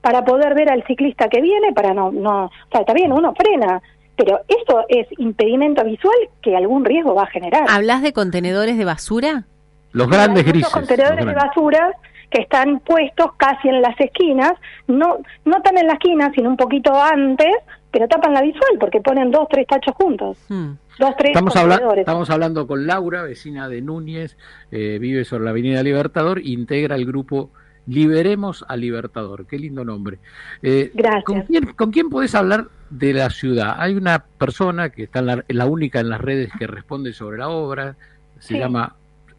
para 0.00 0.24
poder 0.24 0.54
ver 0.54 0.70
al 0.70 0.84
ciclista 0.86 1.28
que 1.28 1.40
viene, 1.40 1.72
para 1.72 1.92
no, 1.92 2.10
no, 2.10 2.46
o 2.46 2.50
sea, 2.70 2.80
está 2.80 2.92
bien, 2.94 3.12
uno 3.12 3.34
frena, 3.34 3.82
pero 4.16 4.40
eso 4.48 4.84
es 4.88 5.06
impedimento 5.18 5.84
visual 5.84 6.16
que 6.42 6.56
algún 6.56 6.84
riesgo 6.84 7.14
va 7.14 7.24
a 7.24 7.26
generar. 7.26 7.64
¿Hablas 7.68 8.02
de 8.02 8.12
contenedores 8.12 8.76
de 8.76 8.84
basura? 8.84 9.44
Los 9.92 10.08
grandes 10.08 10.44
grises. 10.44 10.70
contenedores 10.70 11.24
de 11.24 11.34
basura 11.34 11.90
que 12.30 12.42
están 12.42 12.80
puestos 12.80 13.32
casi 13.36 13.68
en 13.68 13.82
las 13.82 13.98
esquinas, 13.98 14.52
no, 14.86 15.18
no 15.44 15.62
tan 15.62 15.76
en 15.78 15.86
la 15.86 15.94
esquina, 15.94 16.30
sino 16.34 16.48
un 16.50 16.56
poquito 16.56 16.92
antes, 17.02 17.56
pero 17.90 18.06
tapan 18.06 18.34
la 18.34 18.42
visual 18.42 18.78
porque 18.78 19.00
ponen 19.00 19.30
dos, 19.30 19.48
tres 19.50 19.66
tachos 19.66 19.94
juntos. 19.96 20.38
Hmm. 20.48 20.72
Dos, 20.98 21.16
tres 21.16 21.30
estamos, 21.30 21.56
hablando, 21.56 21.94
estamos 21.94 22.30
hablando 22.30 22.66
con 22.66 22.86
Laura, 22.86 23.22
vecina 23.22 23.68
de 23.68 23.80
Núñez, 23.80 24.36
eh, 24.70 24.98
vive 25.00 25.24
sobre 25.24 25.44
la 25.44 25.50
Avenida 25.50 25.82
Libertador, 25.82 26.40
integra 26.44 26.94
el 26.94 27.06
grupo 27.06 27.50
Liberemos 27.86 28.64
a 28.68 28.76
Libertador. 28.76 29.46
Qué 29.46 29.58
lindo 29.58 29.84
nombre. 29.84 30.18
Eh, 30.62 30.90
Gracias. 30.94 31.24
¿con 31.24 31.42
quién, 31.42 31.72
¿Con 31.72 31.90
quién 31.90 32.10
podés 32.10 32.34
hablar 32.34 32.68
de 32.90 33.12
la 33.12 33.30
ciudad? 33.30 33.76
Hay 33.78 33.94
una 33.94 34.24
persona 34.24 34.90
que 34.90 35.04
está 35.04 35.20
en 35.20 35.44
la, 35.48 35.66
única 35.66 36.00
en 36.00 36.08
las 36.08 36.20
redes 36.20 36.50
que 36.58 36.66
responde 36.66 37.12
sobre 37.12 37.38
la 37.38 37.48
obra, 37.48 37.96
se 38.38 38.58
llama 38.58 38.96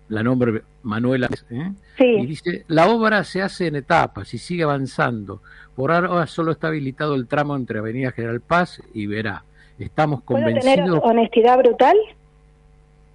la 0.10 0.24
nombre 0.24 0.64
Manuela, 0.84 1.30
¿eh? 1.50 1.72
y 2.00 2.26
dice, 2.26 2.66
la 2.68 2.88
obra 2.88 3.24
se 3.24 3.42
hace 3.42 3.68
en 3.68 3.78
etapas 3.78 4.34
y 4.34 4.38
sigue 4.38 4.64
avanzando. 4.64 5.42
Por 5.76 5.92
ahora 5.92 6.28
solo 6.28 6.52
está 6.52 6.68
habilitado 6.68 7.16
el 7.16 7.28
tramo 7.28 7.56
entre 7.56 7.80
Avenida 7.80 8.12
General 8.12 8.42
Paz 8.42 8.82
y 8.94 9.08
Verá. 9.08 9.46
Estamos 9.80 10.22
convencidos... 10.24 10.64
¿Puedo 10.64 11.02
tener 11.02 11.02
honestidad 11.04 11.58
brutal? 11.58 11.98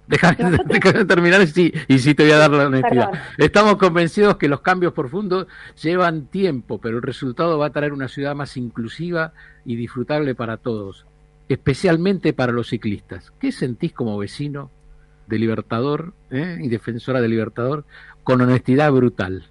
Déjame 0.07 0.57
terminar 1.07 1.41
y 1.41 1.47
sí, 1.47 1.73
y 1.87 1.99
sí 1.99 2.15
te 2.15 2.23
voy 2.23 2.31
a 2.31 2.37
dar 2.37 2.51
la 2.51 2.67
honestidad. 2.67 3.11
Estamos 3.37 3.75
convencidos 3.77 4.37
que 4.37 4.47
los 4.47 4.61
cambios 4.61 4.93
profundos 4.93 5.47
llevan 5.81 6.27
tiempo, 6.27 6.79
pero 6.79 6.97
el 6.97 7.03
resultado 7.03 7.57
va 7.57 7.67
a 7.67 7.71
traer 7.71 7.93
una 7.93 8.07
ciudad 8.07 8.35
más 8.35 8.57
inclusiva 8.57 9.33
y 9.65 9.75
disfrutable 9.75 10.33
para 10.35 10.57
todos, 10.57 11.05
especialmente 11.49 12.33
para 12.33 12.51
los 12.51 12.69
ciclistas. 12.69 13.31
¿Qué 13.39 13.51
sentís 13.51 13.93
como 13.93 14.17
vecino 14.17 14.71
de 15.27 15.39
Libertador 15.39 16.13
¿eh? 16.31 16.57
y 16.59 16.69
defensora 16.69 17.21
de 17.21 17.27
Libertador 17.27 17.83
con 18.23 18.41
honestidad 18.41 18.91
brutal. 18.91 19.43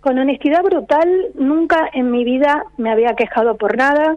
Con 0.00 0.18
honestidad 0.18 0.62
brutal, 0.62 1.08
nunca 1.34 1.88
en 1.92 2.10
mi 2.10 2.24
vida 2.24 2.64
me 2.76 2.92
había 2.92 3.14
quejado 3.14 3.56
por 3.56 3.76
nada, 3.76 4.16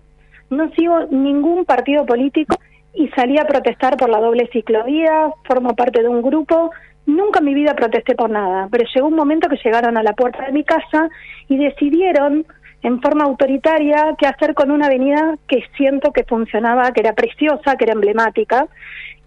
no 0.49 0.69
sigo 0.71 1.05
ningún 1.11 1.65
partido 1.65 2.05
político 2.05 2.55
y 2.93 3.07
salí 3.09 3.37
a 3.37 3.45
protestar 3.45 3.97
por 3.97 4.09
la 4.09 4.19
doble 4.19 4.49
ciclovía, 4.51 5.29
formo 5.45 5.75
parte 5.75 6.01
de 6.01 6.07
un 6.07 6.21
grupo, 6.21 6.71
nunca 7.05 7.39
en 7.39 7.45
mi 7.45 7.53
vida 7.53 7.75
protesté 7.75 8.15
por 8.15 8.29
nada, 8.29 8.67
pero 8.71 8.85
llegó 8.93 9.07
un 9.07 9.15
momento 9.15 9.49
que 9.49 9.59
llegaron 9.63 9.97
a 9.97 10.03
la 10.03 10.13
puerta 10.13 10.45
de 10.45 10.51
mi 10.51 10.63
casa 10.63 11.09
y 11.47 11.57
decidieron 11.57 12.45
en 12.81 13.01
forma 13.01 13.25
autoritaria 13.25 14.15
qué 14.17 14.25
hacer 14.25 14.53
con 14.53 14.71
una 14.71 14.85
avenida 14.85 15.37
que 15.47 15.63
siento 15.75 16.13
que 16.13 16.23
funcionaba, 16.23 16.91
que 16.91 17.01
era 17.01 17.13
preciosa, 17.13 17.75
que 17.75 17.85
era 17.85 17.93
emblemática 17.93 18.67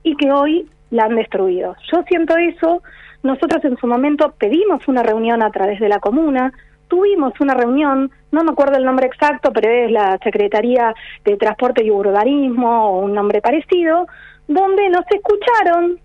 y 0.02 0.16
que 0.16 0.32
hoy 0.32 0.68
la 0.90 1.04
han 1.04 1.16
destruido. 1.16 1.76
Yo 1.92 2.02
siento 2.08 2.36
eso, 2.36 2.82
nosotros 3.22 3.64
en 3.64 3.76
su 3.76 3.86
momento 3.86 4.34
pedimos 4.38 4.88
una 4.88 5.02
reunión 5.02 5.42
a 5.42 5.50
través 5.50 5.80
de 5.80 5.88
la 5.88 6.00
comuna, 6.00 6.52
tuvimos 6.92 7.32
una 7.40 7.54
reunión, 7.54 8.10
no 8.32 8.44
me 8.44 8.50
acuerdo 8.50 8.76
el 8.76 8.84
nombre 8.84 9.06
exacto, 9.06 9.50
pero 9.50 9.70
es 9.70 9.90
la 9.90 10.18
Secretaría 10.22 10.94
de 11.24 11.38
Transporte 11.38 11.82
y 11.82 11.90
Urbanismo 11.90 12.90
o 12.90 12.98
un 12.98 13.14
nombre 13.14 13.40
parecido, 13.40 14.06
donde 14.46 14.90
nos 14.90 15.06
escucharon, 15.08 15.98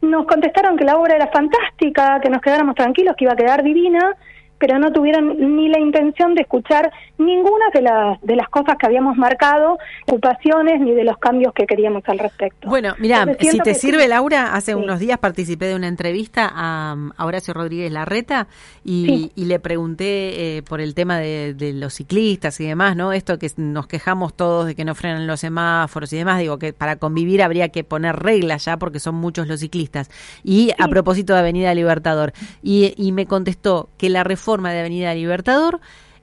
nos 0.00 0.24
contestaron 0.24 0.78
que 0.78 0.86
la 0.86 0.96
obra 0.96 1.16
era 1.16 1.26
fantástica, 1.26 2.18
que 2.22 2.30
nos 2.30 2.40
quedáramos 2.40 2.76
tranquilos, 2.76 3.14
que 3.14 3.24
iba 3.24 3.34
a 3.34 3.36
quedar 3.36 3.62
divina, 3.62 4.16
pero 4.62 4.78
no 4.78 4.92
tuvieron 4.92 5.56
ni 5.56 5.68
la 5.68 5.80
intención 5.80 6.36
de 6.36 6.42
escuchar 6.42 6.92
ninguna 7.18 7.64
de 7.74 7.82
las, 7.82 8.20
de 8.20 8.36
las 8.36 8.48
cosas 8.48 8.76
que 8.78 8.86
habíamos 8.86 9.16
marcado, 9.16 9.76
ocupaciones 10.06 10.80
ni 10.80 10.92
de 10.92 11.02
los 11.02 11.18
cambios 11.18 11.52
que 11.52 11.66
queríamos 11.66 12.04
al 12.06 12.20
respecto. 12.20 12.68
Bueno, 12.68 12.94
mira, 13.00 13.26
si 13.40 13.58
te 13.58 13.74
sirve, 13.74 14.06
Laura, 14.06 14.54
hace 14.54 14.76
unos 14.76 15.00
días 15.00 15.18
participé 15.18 15.66
de 15.66 15.74
una 15.74 15.88
entrevista 15.88 16.48
a, 16.54 16.96
Horacio 17.18 17.54
Rodríguez 17.54 17.90
Larreta 17.90 18.46
y, 18.84 19.32
y 19.34 19.46
le 19.46 19.58
pregunté 19.58 20.58
eh, 20.58 20.62
por 20.62 20.80
el 20.80 20.94
tema 20.94 21.18
de, 21.18 21.54
de, 21.54 21.72
los 21.72 21.94
ciclistas 21.94 22.60
y 22.60 22.66
demás, 22.66 22.94
¿no? 22.94 23.12
Esto 23.12 23.40
que 23.40 23.50
nos 23.56 23.88
quejamos 23.88 24.34
todos 24.34 24.66
de 24.66 24.76
que 24.76 24.84
no 24.84 24.94
frenan 24.94 25.26
los 25.26 25.40
semáforos 25.40 26.12
y 26.12 26.18
demás, 26.18 26.38
digo 26.38 26.60
que 26.60 26.72
para 26.72 26.96
convivir 26.96 27.42
habría 27.42 27.70
que 27.70 27.82
poner 27.82 28.14
reglas 28.14 28.66
ya 28.66 28.76
porque 28.76 29.00
son 29.00 29.16
muchos 29.16 29.48
los 29.48 29.58
ciclistas. 29.58 30.08
Y 30.44 30.70
a 30.78 30.86
propósito 30.86 31.32
de 31.32 31.40
Avenida 31.40 31.74
Libertador, 31.74 32.32
y, 32.62 32.94
y 32.96 33.10
me 33.10 33.26
contestó 33.26 33.88
que 33.98 34.08
la 34.08 34.22
reforma 34.22 34.51
de 34.60 34.80
Avenida 34.80 35.14
Libertador 35.14 35.80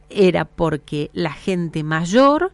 era 0.09 0.45
porque 0.45 1.09
la 1.13 1.31
gente 1.31 1.83
mayor 1.83 2.51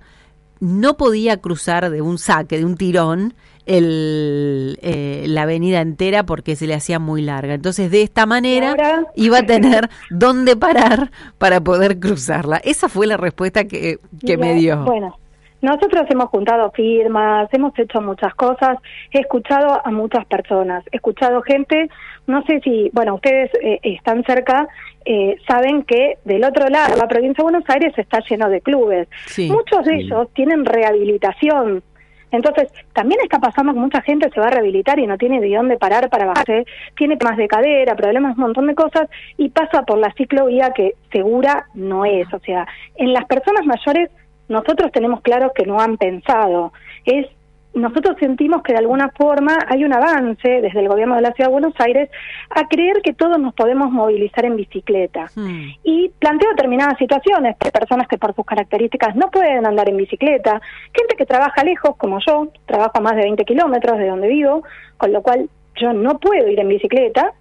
no 0.60 0.98
podía 0.98 1.38
cruzar 1.38 1.90
de 1.90 2.02
un 2.02 2.18
saque, 2.18 2.58
de 2.58 2.66
un 2.66 2.78
tirón, 2.78 3.34
el, 3.66 4.78
eh, 4.82 5.26
la 5.28 5.44
avenida 5.44 5.82
entera 5.82 6.26
porque 6.26 6.56
se 6.56 6.68
le 6.68 6.76
hacía 6.76 7.00
muy 7.00 7.22
larga. 7.22 7.54
Entonces, 7.54 7.92
de 7.92 8.04
esta 8.04 8.26
manera 8.26 8.76
iba 9.16 9.40
a 9.40 9.46
tener 9.46 9.90
dónde 10.10 10.56
parar 10.56 11.12
para 11.38 11.62
poder 11.62 12.00
cruzarla. 12.00 12.58
Esa 12.58 12.90
fue 12.90 13.08
la 13.08 13.18
respuesta 13.18 13.66
que, 13.66 14.00
que 14.26 14.38
me 14.38 14.54
dio. 14.56 14.84
Bueno, 14.84 15.18
nosotros 15.66 16.06
hemos 16.10 16.30
juntado 16.30 16.72
firmas, 16.72 17.54
hemos 17.54 17.78
hecho 17.78 18.02
muchas 18.02 18.34
cosas, 18.36 18.78
he 19.12 19.20
escuchado 19.20 19.82
a 19.86 19.92
muchas 19.92 20.26
personas, 20.26 20.84
he 20.92 20.98
escuchado 20.98 21.42
gente, 21.42 21.90
no 22.28 22.44
sé 22.44 22.62
si, 22.64 22.90
bueno, 22.94 23.16
ustedes 23.16 23.52
eh, 23.62 23.80
están 23.84 24.24
cerca 24.24 24.68
eh, 25.06 25.38
saben 25.48 25.84
que 25.84 26.18
del 26.26 26.44
otro 26.44 26.68
lado, 26.68 26.98
la 26.98 27.08
provincia 27.08 27.44
de 27.44 27.52
Buenos 27.52 27.70
Aires 27.70 27.94
está 27.96 28.22
lleno 28.28 28.50
de 28.50 28.62
clubes. 28.62 29.08
Muchos 29.38 29.86
de 29.86 29.98
ellos 29.98 30.28
tienen 30.34 30.66
rehabilitación. 30.66 31.84
Entonces, 32.32 32.70
también 32.92 33.22
está 33.24 33.40
pasando 33.40 33.72
que 33.72 33.80
mucha 33.80 34.02
gente 34.02 34.30
se 34.34 34.40
va 34.40 34.48
a 34.48 34.50
rehabilitar 34.50 34.98
y 35.00 35.06
no 35.06 35.18
tiene 35.18 35.40
de 35.40 35.56
dónde 35.56 35.78
parar 35.78 36.10
para 36.10 36.26
bajarse, 36.26 36.66
tiene 36.98 37.18
problemas 37.18 37.38
de 37.38 37.48
cadera, 37.48 37.96
problemas, 37.96 38.36
un 38.36 38.42
montón 38.42 38.68
de 38.68 38.76
cosas, 38.76 39.08
y 39.38 39.50
pasa 39.50 39.84
por 39.84 40.00
la 40.00 40.12
ciclovía 40.14 40.72
que 40.72 40.96
segura 41.12 41.68
no 41.76 42.04
es. 42.04 42.34
O 42.34 42.40
sea, 42.40 42.68
en 42.96 43.14
las 43.14 43.26
personas 43.26 43.64
mayores 43.66 44.10
nosotros 44.48 44.92
tenemos 44.92 45.22
claro 45.22 45.52
que 45.54 45.66
no 45.66 45.80
han 45.80 45.98
pensado. 45.98 46.74
Es 47.06 47.28
nosotros 47.76 48.16
sentimos 48.20 48.64
que 48.64 48.72
de 48.72 48.80
alguna 48.80 49.12
forma 49.18 49.58
hay 49.68 49.84
un 49.84 49.94
avance 49.94 50.62
desde 50.62 50.80
el 50.80 50.88
gobierno 50.88 51.16
de 51.16 51.22
la 51.22 51.34
Ciudad 51.34 51.50
de 51.50 51.54
Buenos 51.54 51.74
Aires 51.78 52.10
a 52.50 52.68
creer 52.68 53.02
que 53.04 53.14
todos 53.14 53.38
nos 53.38 53.54
podemos 53.54 53.92
movilizar 53.92 54.46
en 54.46 54.56
bicicleta. 54.56 55.30
Hmm. 55.36 55.72
Y 55.84 56.10
planteo 56.18 56.50
determinadas 56.52 56.98
situaciones, 56.98 57.58
de 57.60 57.72
personas 57.72 58.08
que 58.08 58.18
por 58.18 58.34
sus 58.34 58.46
características 58.46 59.16
no 59.16 59.30
pueden 59.30 59.66
andar 59.66 59.90
en 59.90 59.98
bicicleta, 59.98 60.62
gente 60.94 61.16
que 61.18 61.26
trabaja 61.26 61.64
lejos, 61.64 61.98
como 61.98 62.20
yo, 62.26 62.48
trabajo 62.66 62.94
a 62.96 63.02
más 63.02 63.16
de 63.18 63.24
20 63.24 63.44
kilómetros 63.44 63.98
de 63.98 64.08
donde 64.08 64.30
vivo, 64.30 64.64
con 64.98 65.12
lo 65.12 65.22
cual 65.22 65.50
yo 65.76 65.92
no 65.92 66.18
puedo 66.18 66.48
ir 66.48 66.60
en 66.60 66.70
bicicleta. 66.70 67.34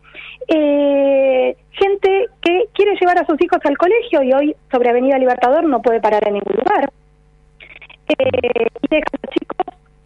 Eh, 0.48 1.56
gente 1.72 2.26
que 2.42 2.66
quiere 2.72 2.96
llevar 3.00 3.18
a 3.18 3.26
sus 3.26 3.40
hijos 3.40 3.58
al 3.64 3.78
colegio 3.78 4.22
y 4.22 4.32
hoy 4.32 4.56
sobre 4.70 4.90
Avenida 4.90 5.18
Libertador 5.18 5.64
no 5.64 5.82
puede 5.82 6.00
parar 6.00 6.26
en 6.26 6.34
ningún 6.34 6.56
lugar. 6.56 6.90
Eh, 8.08 8.66
y 8.82 8.88
deja 8.88 9.06
a 9.12 9.26
los 9.26 9.34
chicos 9.34 9.54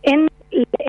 en, 0.02 0.28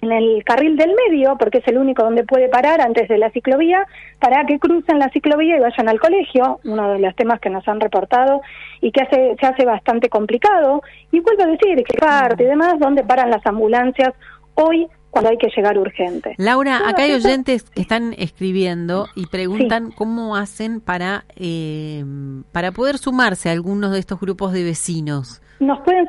el 0.01 0.43
carril 0.43 0.77
del 0.77 0.95
medio, 0.95 1.35
porque 1.37 1.57
es 1.59 1.67
el 1.67 1.77
único 1.77 2.03
donde 2.03 2.23
puede 2.23 2.47
parar 2.47 2.81
antes 2.81 3.07
de 3.09 3.17
la 3.17 3.29
ciclovía, 3.31 3.85
para 4.19 4.45
que 4.45 4.57
crucen 4.57 4.97
la 4.97 5.09
ciclovía 5.09 5.57
y 5.57 5.59
vayan 5.59 5.89
al 5.89 5.99
colegio, 5.99 6.59
uno 6.63 6.93
de 6.93 6.99
los 6.99 7.15
temas 7.15 7.39
que 7.39 7.49
nos 7.49 7.67
han 7.67 7.79
reportado 7.79 8.41
y 8.81 8.91
que 8.91 9.01
hace, 9.01 9.35
se 9.39 9.45
hace 9.45 9.65
bastante 9.65 10.09
complicado. 10.09 10.81
Y 11.11 11.19
vuelvo 11.19 11.43
a 11.43 11.47
decir, 11.47 11.83
que 11.83 11.97
parte 11.97 12.43
y 12.43 12.47
demás, 12.47 12.79
donde 12.79 13.03
paran 13.03 13.29
las 13.29 13.45
ambulancias 13.45 14.13
hoy 14.55 14.87
cuando 15.09 15.31
hay 15.31 15.37
que 15.37 15.49
llegar 15.55 15.77
urgente. 15.77 16.35
Laura, 16.37 16.87
acá 16.87 17.03
hay 17.03 17.13
oyentes 17.13 17.69
que 17.69 17.81
están 17.81 18.13
escribiendo 18.17 19.07
y 19.15 19.27
preguntan 19.27 19.91
cómo 19.91 20.35
hacen 20.35 20.81
para, 20.81 21.25
eh, 21.35 22.03
para 22.51 22.71
poder 22.71 22.97
sumarse 22.97 23.49
a 23.49 23.53
algunos 23.53 23.91
de 23.91 23.99
estos 23.99 24.19
grupos 24.19 24.53
de 24.53 24.63
vecinos. 24.63 25.41
Nos 25.59 25.81
pueden, 25.81 26.07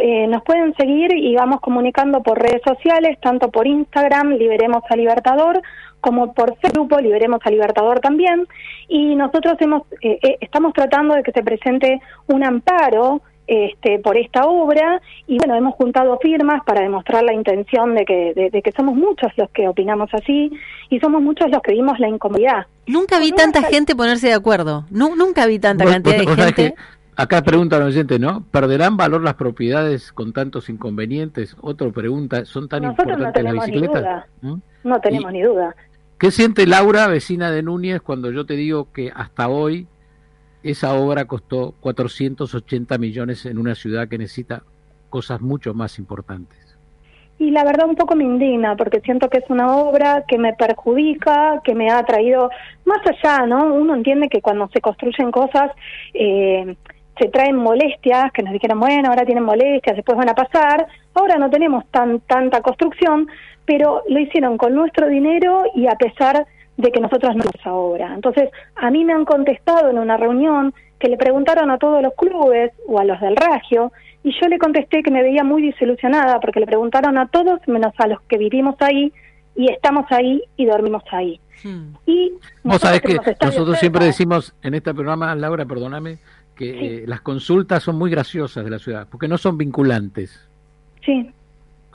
eh, 0.00 0.26
nos 0.26 0.42
pueden 0.42 0.74
seguir 0.74 1.14
y 1.14 1.34
vamos 1.34 1.60
comunicando 1.60 2.22
por 2.22 2.40
redes 2.40 2.62
sociales, 2.66 3.18
tanto 3.20 3.50
por 3.50 3.66
Instagram, 3.66 4.30
Liberemos 4.30 4.82
a 4.88 4.96
Libertador, 4.96 5.60
como 6.00 6.32
por 6.32 6.56
Facebook, 6.58 6.98
Liberemos 7.02 7.40
a 7.44 7.50
Libertador 7.50 8.00
también. 8.00 8.46
Y 8.88 9.14
nosotros 9.14 9.54
hemos, 9.60 9.82
eh, 10.00 10.18
eh, 10.22 10.38
estamos 10.40 10.72
tratando 10.72 11.14
de 11.14 11.22
que 11.22 11.32
se 11.32 11.42
presente 11.42 12.00
un 12.28 12.42
amparo 12.42 13.20
este, 13.46 13.98
por 13.98 14.16
esta 14.16 14.44
obra 14.46 15.00
y 15.26 15.38
bueno, 15.38 15.54
hemos 15.54 15.74
juntado 15.74 16.18
firmas 16.20 16.64
para 16.64 16.82
demostrar 16.82 17.22
la 17.22 17.32
intención 17.32 17.94
de 17.94 18.04
que, 18.04 18.50
de, 18.52 18.62
que 18.62 18.72
somos 18.72 18.94
muchos 18.94 19.30
los 19.36 19.50
que 19.50 19.68
opinamos 19.68 20.10
así 20.12 20.50
y 20.90 20.98
somos 21.00 21.22
muchos 21.22 21.50
los 21.50 21.62
que 21.62 21.72
vimos 21.72 21.98
la 21.98 22.08
incomodidad. 22.08 22.66
Nunca 22.86 23.18
vi 23.18 23.32
tanta 23.32 23.62
gente 23.62 23.94
ponerse 23.94 24.28
de 24.28 24.34
acuerdo, 24.34 24.84
nunca 24.90 25.46
vi 25.46 25.58
tanta 25.58 25.84
cantidad 25.84 26.18
de 26.18 26.26
gente. 26.26 26.74
Acá 27.18 27.42
pregunta 27.42 27.78
los 27.78 27.88
oyente, 27.88 28.18
¿no? 28.18 28.44
¿Perderán 28.50 28.98
valor 28.98 29.22
las 29.22 29.34
propiedades 29.34 30.12
con 30.12 30.34
tantos 30.34 30.68
inconvenientes? 30.68 31.56
Otra 31.62 31.88
pregunta, 31.90 32.44
¿son 32.44 32.68
tan 32.68 32.84
importantes 32.84 33.42
las 33.42 33.54
bicicletas? 33.54 34.26
¿Mm? 34.42 34.56
No 34.84 35.00
tenemos 35.00 35.32
ni 35.32 35.40
duda. 35.40 35.74
¿Qué 36.18 36.30
siente 36.30 36.66
Laura, 36.66 37.06
vecina 37.06 37.50
de 37.50 37.62
Núñez, 37.62 38.02
cuando 38.02 38.30
yo 38.30 38.44
te 38.44 38.54
digo 38.54 38.92
que 38.92 39.10
hasta 39.14 39.48
hoy 39.48 39.86
esa 40.70 40.94
obra 40.94 41.24
costó 41.26 41.74
480 41.80 42.98
millones 42.98 43.46
en 43.46 43.58
una 43.58 43.74
ciudad 43.74 44.08
que 44.08 44.18
necesita 44.18 44.62
cosas 45.10 45.40
mucho 45.40 45.74
más 45.74 45.98
importantes? 45.98 46.66
y 47.38 47.50
la 47.50 47.64
verdad 47.64 47.86
un 47.88 47.96
poco 47.96 48.16
me 48.16 48.24
indigna 48.24 48.76
porque 48.76 49.00
siento 49.00 49.28
que 49.28 49.38
es 49.38 49.50
una 49.50 49.76
obra 49.76 50.24
que 50.26 50.38
me 50.38 50.54
perjudica, 50.54 51.60
que 51.64 51.74
me 51.74 51.90
ha 51.90 52.02
traído 52.04 52.50
más 52.84 53.00
allá, 53.06 53.46
¿no? 53.46 53.74
Uno 53.74 53.94
entiende 53.94 54.28
que 54.28 54.40
cuando 54.40 54.68
se 54.68 54.80
construyen 54.80 55.30
cosas 55.30 55.70
eh, 56.14 56.76
se 57.18 57.28
traen 57.28 57.56
molestias, 57.56 58.32
que 58.32 58.42
nos 58.42 58.52
dijeron, 58.52 58.80
bueno, 58.80 59.08
ahora 59.08 59.24
tienen 59.24 59.44
molestias, 59.44 59.96
después 59.96 60.16
van 60.16 60.28
a 60.28 60.34
pasar, 60.34 60.86
ahora 61.14 61.36
no 61.36 61.50
tenemos 61.50 61.84
tan 61.90 62.20
tanta 62.20 62.60
construcción, 62.62 63.28
pero 63.64 64.02
lo 64.08 64.18
hicieron 64.18 64.56
con 64.56 64.74
nuestro 64.74 65.08
dinero 65.08 65.64
y 65.74 65.86
a 65.86 65.96
pesar 65.96 66.46
de 66.76 66.92
que 66.92 67.00
nosotros 67.00 67.34
no 67.36 67.44
esa 67.58 67.72
obra. 67.72 68.14
Entonces, 68.14 68.50
a 68.76 68.90
mí 68.90 69.04
me 69.04 69.12
han 69.12 69.24
contestado 69.24 69.90
en 69.90 69.98
una 69.98 70.16
reunión 70.16 70.74
que 70.98 71.08
le 71.08 71.16
preguntaron 71.16 71.70
a 71.70 71.78
todos 71.78 72.02
los 72.02 72.14
clubes 72.14 72.72
o 72.86 72.98
a 72.98 73.04
los 73.04 73.20
del 73.20 73.36
Ragio 73.36 73.92
y 74.22 74.32
yo 74.40 74.48
le 74.48 74.58
contesté 74.58 75.02
que 75.02 75.10
me 75.10 75.22
veía 75.22 75.44
muy 75.44 75.62
desilusionada 75.62 76.40
porque 76.40 76.60
le 76.60 76.66
preguntaron 76.66 77.18
a 77.18 77.28
todos 77.28 77.60
menos 77.66 77.92
a 77.98 78.06
los 78.06 78.20
que 78.22 78.38
vivimos 78.38 78.76
ahí 78.80 79.12
y 79.54 79.70
estamos 79.70 80.06
ahí 80.10 80.42
y 80.56 80.66
dormimos 80.66 81.02
ahí. 81.10 81.40
Hmm. 81.64 81.94
Y 82.06 82.32
Vos 82.62 82.80
sabés 82.80 83.00
que 83.00 83.18
nosotros 83.40 83.78
siempre 83.78 84.04
decimos 84.04 84.54
en 84.62 84.74
este 84.74 84.92
programa, 84.92 85.34
Laura, 85.34 85.64
perdóname, 85.64 86.18
que 86.54 87.02
eh, 87.02 87.04
las 87.06 87.20
consultas 87.20 87.82
son 87.82 87.96
muy 87.96 88.10
graciosas 88.10 88.64
de 88.64 88.70
la 88.70 88.78
ciudad, 88.78 89.06
porque 89.10 89.28
no 89.28 89.38
son 89.38 89.56
vinculantes. 89.56 90.46
Sí. 91.04 91.30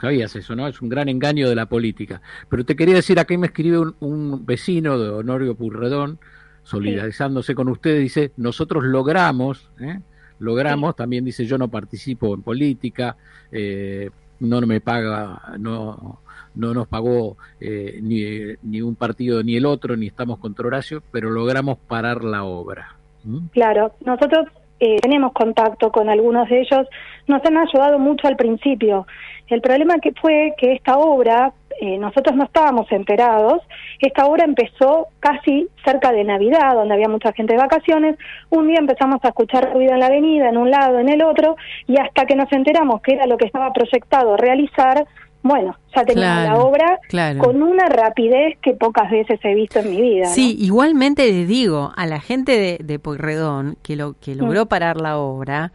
Sabías 0.02 0.34
eso, 0.34 0.56
¿no? 0.56 0.66
Es 0.66 0.82
un 0.82 0.88
gran 0.88 1.08
engaño 1.08 1.48
de 1.48 1.54
la 1.54 1.66
política. 1.66 2.20
Pero 2.48 2.64
te 2.64 2.74
quería 2.74 2.96
decir, 2.96 3.20
aquí 3.20 3.36
me 3.38 3.46
escribe 3.46 3.78
un, 4.00 4.44
vecino 4.44 4.98
de 4.98 5.08
Honorio 5.10 5.54
Purredón, 5.54 6.18
solidarizándose 6.64 7.54
con 7.54 7.68
ustedes, 7.68 8.00
dice, 8.00 8.32
nosotros 8.36 8.82
logramos, 8.82 9.70
¿eh? 9.80 10.00
logramos, 10.40 10.96
también 10.96 11.24
dice 11.24 11.46
yo 11.46 11.56
no 11.56 11.68
participo 11.68 12.34
en 12.34 12.42
política, 12.42 13.16
eh, 13.52 14.10
no 14.40 14.60
me 14.62 14.80
paga, 14.80 15.54
no, 15.60 16.18
no 16.56 16.74
nos 16.74 16.88
pagó 16.88 17.36
eh, 17.60 18.00
ni, 18.02 18.24
ni, 18.68 18.82
un 18.82 18.96
partido 18.96 19.44
ni 19.44 19.54
el 19.54 19.66
otro, 19.66 19.96
ni 19.96 20.08
estamos 20.08 20.40
contra 20.40 20.66
Horacio, 20.66 21.00
pero 21.12 21.30
logramos 21.30 21.78
parar 21.78 22.24
la 22.24 22.42
obra. 22.42 22.96
¿Mm? 23.22 23.46
Claro, 23.52 23.94
nosotros 24.04 24.48
eh, 24.84 24.96
tenemos 25.00 25.32
contacto 25.32 25.92
con 25.92 26.10
algunos 26.10 26.48
de 26.48 26.62
ellos, 26.62 26.88
nos 27.28 27.40
han 27.44 27.56
ayudado 27.56 28.00
mucho 28.00 28.26
al 28.26 28.34
principio. 28.34 29.06
El 29.52 29.60
problema 29.60 29.98
que 29.98 30.12
fue 30.12 30.54
que 30.56 30.72
esta 30.72 30.96
obra, 30.96 31.52
eh, 31.80 31.98
nosotros 31.98 32.34
no 32.34 32.44
estábamos 32.44 32.90
enterados, 32.90 33.60
esta 34.00 34.24
obra 34.24 34.44
empezó 34.44 35.08
casi 35.20 35.68
cerca 35.84 36.10
de 36.10 36.24
Navidad, 36.24 36.74
donde 36.74 36.94
había 36.94 37.08
mucha 37.08 37.32
gente 37.32 37.52
de 37.52 37.58
vacaciones, 37.58 38.16
un 38.48 38.68
día 38.68 38.78
empezamos 38.78 39.18
a 39.22 39.28
escuchar 39.28 39.72
ruido 39.72 39.92
en 39.92 40.00
la 40.00 40.06
avenida, 40.06 40.48
en 40.48 40.56
un 40.56 40.70
lado, 40.70 40.98
en 40.98 41.08
el 41.10 41.22
otro, 41.22 41.56
y 41.86 42.00
hasta 42.00 42.24
que 42.24 42.34
nos 42.34 42.50
enteramos 42.50 43.02
que 43.02 43.12
era 43.12 43.26
lo 43.26 43.36
que 43.36 43.44
estaba 43.44 43.72
proyectado 43.72 44.36
realizar, 44.38 45.06
bueno, 45.42 45.76
ya 45.94 46.04
teníamos 46.04 46.44
la 46.44 46.56
obra 46.56 46.98
con 47.38 47.62
una 47.62 47.88
rapidez 47.88 48.56
que 48.62 48.72
pocas 48.72 49.10
veces 49.10 49.38
he 49.42 49.54
visto 49.54 49.80
en 49.80 49.90
mi 49.90 50.00
vida. 50.00 50.26
Sí, 50.26 50.56
igualmente 50.58 51.26
les 51.26 51.46
digo 51.46 51.92
a 51.94 52.06
la 52.06 52.20
gente 52.20 52.52
de, 52.58 52.78
de 52.82 52.98
Pueyrredón 52.98 53.76
que, 53.82 53.96
lo, 53.96 54.14
que 54.14 54.34
logró 54.34 54.64
mm. 54.64 54.68
parar 54.68 55.00
la 55.00 55.18
obra, 55.18 55.72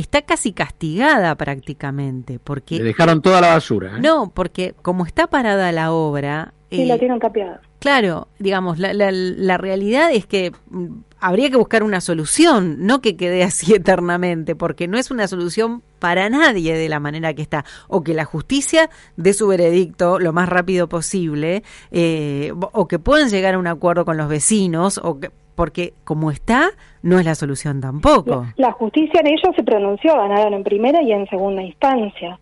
está 0.00 0.22
casi 0.22 0.52
castigada 0.52 1.34
prácticamente. 1.36 2.38
porque 2.38 2.78
Le 2.78 2.84
dejaron 2.84 3.22
toda 3.22 3.40
la 3.40 3.48
basura. 3.48 3.96
¿eh? 3.96 4.00
No, 4.00 4.30
porque 4.34 4.74
como 4.82 5.06
está 5.06 5.26
parada 5.28 5.72
la 5.72 5.92
obra... 5.92 6.54
Sí, 6.70 6.84
la 6.84 6.94
eh, 6.94 6.98
tienen 6.98 7.18
capeada. 7.18 7.60
Claro, 7.80 8.28
digamos, 8.38 8.78
la, 8.78 8.92
la, 8.92 9.10
la 9.10 9.58
realidad 9.58 10.10
es 10.12 10.26
que 10.26 10.52
mm, 10.70 11.00
habría 11.20 11.50
que 11.50 11.56
buscar 11.56 11.82
una 11.82 12.00
solución, 12.00 12.86
no 12.86 13.00
que 13.00 13.16
quede 13.16 13.42
así 13.42 13.74
eternamente, 13.74 14.56
porque 14.56 14.88
no 14.88 14.98
es 14.98 15.10
una 15.10 15.28
solución 15.28 15.82
para 15.98 16.30
nadie 16.30 16.76
de 16.76 16.88
la 16.88 16.98
manera 16.98 17.34
que 17.34 17.42
está, 17.42 17.64
o 17.86 18.02
que 18.02 18.14
la 18.14 18.24
justicia 18.24 18.90
dé 19.16 19.34
su 19.34 19.46
veredicto 19.46 20.18
lo 20.18 20.32
más 20.32 20.48
rápido 20.48 20.88
posible, 20.88 21.62
eh, 21.90 22.52
o 22.54 22.88
que 22.88 22.98
puedan 22.98 23.28
llegar 23.28 23.54
a 23.54 23.58
un 23.58 23.66
acuerdo 23.66 24.04
con 24.04 24.16
los 24.16 24.28
vecinos, 24.28 24.98
o 25.02 25.20
que, 25.20 25.30
porque 25.60 25.92
como 26.04 26.30
está, 26.30 26.70
no 27.02 27.18
es 27.18 27.26
la 27.26 27.34
solución 27.34 27.82
tampoco. 27.82 28.46
La, 28.56 28.72
justicia 28.72 29.20
en 29.20 29.26
ellos 29.26 29.54
se 29.54 29.62
pronunció, 29.62 30.14
ganaron 30.16 30.54
en 30.54 30.64
primera 30.64 31.02
y 31.02 31.12
en 31.12 31.28
segunda 31.28 31.62
instancia. 31.62 32.40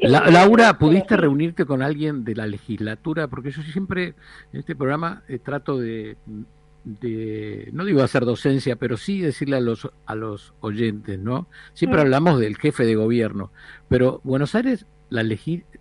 Laura, 0.00 0.78
¿pudiste 0.78 1.16
reunirte 1.16 1.66
con 1.66 1.82
alguien 1.82 2.22
de 2.22 2.36
la 2.36 2.46
legislatura? 2.46 3.26
Porque 3.26 3.50
yo 3.50 3.62
siempre 3.62 4.14
en 4.52 4.60
este 4.60 4.76
programa 4.76 5.24
eh, 5.26 5.40
trato 5.40 5.76
de, 5.76 6.16
no 7.72 7.84
digo 7.84 8.00
hacer 8.00 8.24
docencia, 8.24 8.76
pero 8.76 8.96
sí 8.96 9.20
decirle 9.20 9.56
a 9.56 9.60
los, 9.60 9.90
a 10.06 10.14
los 10.14 10.54
oyentes, 10.60 11.18
¿no? 11.18 11.48
Siempre 11.72 11.98
mm. 11.98 12.02
hablamos 12.02 12.38
del 12.38 12.56
jefe 12.58 12.84
de 12.84 12.94
gobierno, 12.94 13.50
pero 13.88 14.20
Buenos 14.22 14.54
Aires 14.54 14.86
la, 15.12 15.22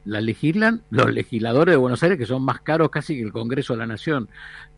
la 0.06 0.22
legislan 0.22 0.82
los 0.90 1.12
legisladores 1.12 1.74
de 1.74 1.78
Buenos 1.78 2.04
Aires, 2.04 2.18
que 2.18 2.26
son 2.26 2.44
más 2.44 2.62
caros 2.62 2.90
casi 2.90 3.16
que 3.16 3.24
el 3.24 3.32
Congreso 3.32 3.74
de 3.74 3.80
la 3.80 3.88
Nación. 3.88 4.30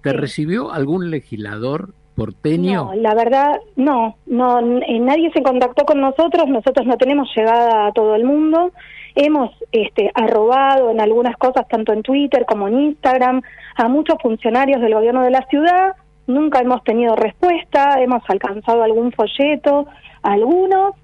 ¿Te 0.02 0.14
recibió 0.14 0.72
algún 0.72 1.12
legislador 1.12 1.94
porteño? 2.16 2.86
No, 2.86 2.96
la 2.96 3.16
verdad, 3.16 3.60
no, 3.76 4.18
no, 4.26 4.60
eh, 4.60 5.00
nadie 5.00 5.32
se 5.32 5.42
contactó 5.42 5.86
con 5.86 6.02
nosotros, 6.02 6.48
nosotros 6.48 6.86
no 6.86 6.98
tenemos 6.98 7.30
llegada 7.36 7.88
a 7.88 7.92
todo 7.92 8.16
el 8.16 8.26
mundo. 8.26 8.72
Hemos 9.16 9.52
este, 9.72 10.12
arrobado 10.16 10.90
en 10.90 11.00
algunas 11.00 11.38
cosas, 11.38 11.68
tanto 11.68 11.94
en 11.94 12.02
Twitter 12.02 12.46
como 12.48 12.68
en 12.68 12.80
Instagram, 12.80 13.42
a 13.76 13.88
muchos 13.88 14.18
funcionarios 14.22 14.82
del 14.82 14.94
gobierno 14.94 15.22
de 15.22 15.32
la 15.32 15.46
ciudad. 15.48 15.94
Nunca 16.26 16.60
hemos 16.60 16.84
tenido 16.84 17.16
respuesta, 17.16 18.02
hemos 18.02 18.24
alcanzado 18.28 18.84
algún 18.84 19.12
folleto, 19.12 19.88
algunos. 20.24 20.96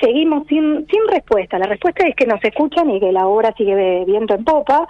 Seguimos 0.00 0.46
sin, 0.46 0.86
sin 0.88 1.08
respuesta. 1.08 1.58
La 1.58 1.66
respuesta 1.66 2.06
es 2.06 2.14
que 2.14 2.26
nos 2.26 2.42
escuchan 2.42 2.90
y 2.90 3.00
que 3.00 3.12
la 3.12 3.26
obra 3.26 3.54
sigue 3.56 4.04
viento 4.04 4.34
en 4.34 4.44
popa. 4.44 4.86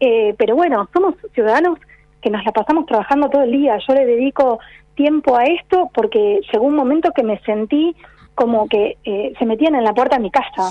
Eh, 0.00 0.34
pero 0.38 0.56
bueno, 0.56 0.88
somos 0.92 1.14
ciudadanos 1.34 1.78
que 2.20 2.30
nos 2.30 2.44
la 2.44 2.52
pasamos 2.52 2.86
trabajando 2.86 3.28
todo 3.28 3.42
el 3.42 3.52
día. 3.52 3.78
Yo 3.86 3.94
le 3.94 4.06
dedico 4.06 4.58
tiempo 4.94 5.36
a 5.36 5.44
esto 5.44 5.90
porque 5.94 6.40
llegó 6.52 6.66
un 6.66 6.74
momento 6.74 7.12
que 7.12 7.22
me 7.22 7.38
sentí 7.40 7.94
como 8.34 8.68
que 8.68 8.98
eh, 9.04 9.32
se 9.38 9.46
metían 9.46 9.74
en 9.74 9.84
la 9.84 9.94
puerta 9.94 10.16
de 10.16 10.22
mi 10.22 10.30
casa. 10.30 10.70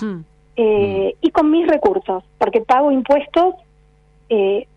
Eh, 0.58 1.15
y 1.19 1.32
con 1.32 1.52
mis 1.52 1.67
recursos, 1.67 2.24
porque 2.38 2.62
pago 2.62 2.91
impuestos 2.91 3.56
eh, 4.30 4.67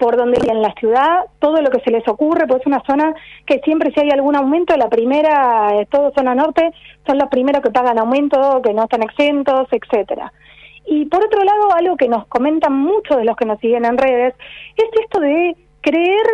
por 0.00 0.16
donde 0.16 0.40
en 0.50 0.62
la 0.62 0.72
ciudad, 0.80 1.26
todo 1.38 1.60
lo 1.60 1.70
que 1.70 1.80
se 1.80 1.90
les 1.90 2.08
ocurre, 2.08 2.46
pues 2.46 2.62
es 2.62 2.66
una 2.66 2.82
zona 2.86 3.14
que 3.44 3.60
siempre 3.60 3.92
si 3.92 4.00
hay 4.00 4.10
algún 4.10 4.34
aumento, 4.34 4.74
la 4.78 4.88
primera, 4.88 5.76
eh, 5.76 5.86
todo 5.90 6.10
zona 6.16 6.34
norte, 6.34 6.72
son 7.06 7.18
los 7.18 7.28
primeros 7.28 7.62
que 7.62 7.70
pagan 7.70 7.98
aumento, 7.98 8.62
que 8.62 8.72
no 8.72 8.84
están 8.84 9.02
exentos, 9.02 9.68
etcétera. 9.70 10.32
Y 10.86 11.04
por 11.04 11.22
otro 11.22 11.44
lado, 11.44 11.74
algo 11.76 11.96
que 11.98 12.08
nos 12.08 12.26
comentan 12.28 12.72
muchos 12.72 13.18
de 13.18 13.26
los 13.26 13.36
que 13.36 13.44
nos 13.44 13.60
siguen 13.60 13.84
en 13.84 13.98
redes, 13.98 14.34
es 14.74 14.88
esto 15.04 15.20
de 15.20 15.54
creer 15.82 16.26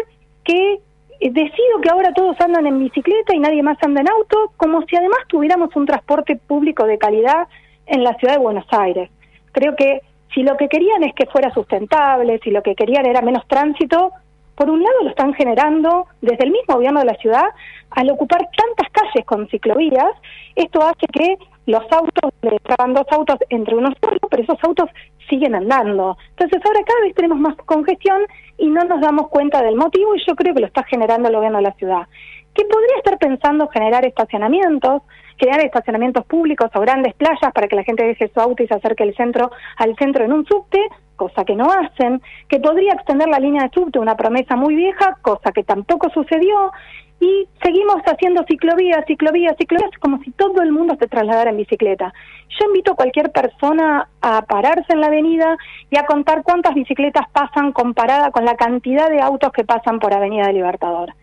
que 0.44 0.78
decido 1.20 1.80
que 1.82 1.90
ahora 1.90 2.12
todos 2.14 2.40
andan 2.40 2.68
en 2.68 2.78
bicicleta 2.78 3.34
y 3.34 3.40
nadie 3.40 3.64
más 3.64 3.78
anda 3.82 4.00
en 4.00 4.08
auto, 4.08 4.52
como 4.56 4.82
si 4.82 4.94
además 4.94 5.18
tuviéramos 5.26 5.74
un 5.74 5.86
transporte 5.86 6.36
público 6.36 6.84
de 6.84 6.98
calidad 6.98 7.48
en 7.86 8.04
la 8.04 8.14
ciudad 8.14 8.34
de 8.34 8.40
Buenos 8.40 8.66
Aires. 8.70 9.10
Creo 9.50 9.74
que 9.74 10.02
si 10.34 10.42
lo 10.42 10.56
que 10.56 10.68
querían 10.68 11.02
es 11.04 11.14
que 11.14 11.26
fuera 11.26 11.52
sustentable, 11.52 12.40
si 12.42 12.50
lo 12.50 12.62
que 12.62 12.74
querían 12.74 13.06
era 13.06 13.22
menos 13.22 13.46
tránsito, 13.46 14.12
por 14.54 14.70
un 14.70 14.82
lado 14.82 15.02
lo 15.02 15.10
están 15.10 15.34
generando 15.34 16.06
desde 16.22 16.44
el 16.44 16.50
mismo 16.50 16.76
gobierno 16.76 17.00
de 17.00 17.06
la 17.06 17.14
ciudad 17.16 17.44
al 17.90 18.10
ocupar 18.10 18.40
tantas 18.56 18.90
calles 18.90 19.24
con 19.26 19.48
ciclovías, 19.48 20.12
esto 20.54 20.82
hace 20.82 21.06
que 21.12 21.36
los 21.66 21.82
autos, 21.90 22.32
le 22.42 22.58
traban 22.60 22.94
dos 22.94 23.06
autos 23.10 23.36
entre 23.50 23.74
unos 23.74 23.94
solo, 24.02 24.18
pero 24.30 24.42
esos 24.42 24.58
autos 24.62 24.88
siguen 25.28 25.54
andando. 25.54 26.16
Entonces 26.30 26.62
ahora 26.64 26.80
cada 26.86 27.00
vez 27.02 27.14
tenemos 27.14 27.38
más 27.38 27.56
congestión 27.56 28.22
y 28.58 28.68
no 28.68 28.82
nos 28.84 29.00
damos 29.00 29.28
cuenta 29.28 29.62
del 29.62 29.76
motivo 29.76 30.14
y 30.14 30.22
yo 30.26 30.34
creo 30.34 30.54
que 30.54 30.60
lo 30.60 30.66
está 30.66 30.84
generando 30.84 31.28
el 31.28 31.36
gobierno 31.36 31.58
de 31.58 31.64
la 31.64 31.72
ciudad. 31.72 32.06
Que 32.56 32.64
podría 32.64 32.96
estar 32.96 33.18
pensando 33.18 33.68
generar 33.68 34.06
estacionamientos, 34.06 35.02
crear 35.36 35.60
estacionamientos 35.60 36.24
públicos 36.24 36.70
o 36.74 36.80
grandes 36.80 37.14
playas 37.14 37.52
para 37.52 37.68
que 37.68 37.76
la 37.76 37.84
gente 37.84 38.04
deje 38.04 38.30
su 38.32 38.40
auto 38.40 38.62
y 38.62 38.66
se 38.66 38.74
acerque 38.74 39.04
el 39.04 39.14
centro, 39.14 39.50
al 39.76 39.94
centro 39.96 40.24
en 40.24 40.32
un 40.32 40.46
subte, 40.46 40.80
cosa 41.16 41.44
que 41.44 41.54
no 41.54 41.66
hacen, 41.70 42.22
que 42.48 42.58
podría 42.58 42.94
extender 42.94 43.28
la 43.28 43.38
línea 43.38 43.64
de 43.64 43.70
subte, 43.70 43.98
una 43.98 44.16
promesa 44.16 44.56
muy 44.56 44.74
vieja, 44.74 45.18
cosa 45.20 45.52
que 45.52 45.64
tampoco 45.64 46.08
sucedió, 46.10 46.72
y 47.20 47.48
seguimos 47.62 47.96
haciendo 48.04 48.44
ciclovías, 48.44 49.04
ciclovías, 49.06 49.56
ciclovías, 49.56 49.90
como 50.00 50.18
si 50.22 50.30
todo 50.32 50.60
el 50.62 50.70
mundo 50.72 50.96
se 50.98 51.08
trasladara 51.08 51.50
en 51.50 51.56
bicicleta. 51.56 52.12
Yo 52.58 52.66
invito 52.66 52.92
a 52.92 52.96
cualquier 52.96 53.32
persona 53.32 54.08
a 54.20 54.42
pararse 54.42 54.92
en 54.92 55.00
la 55.00 55.06
avenida 55.06 55.56
y 55.90 55.96
a 55.96 56.04
contar 56.04 56.42
cuántas 56.42 56.74
bicicletas 56.74 57.26
pasan 57.32 57.72
comparada 57.72 58.30
con 58.30 58.44
la 58.44 58.56
cantidad 58.56 59.08
de 59.08 59.20
autos 59.20 59.50
que 59.52 59.64
pasan 59.64 59.98
por 59.98 60.12
Avenida 60.12 60.46
del 60.46 60.56
Libertador. 60.56 61.14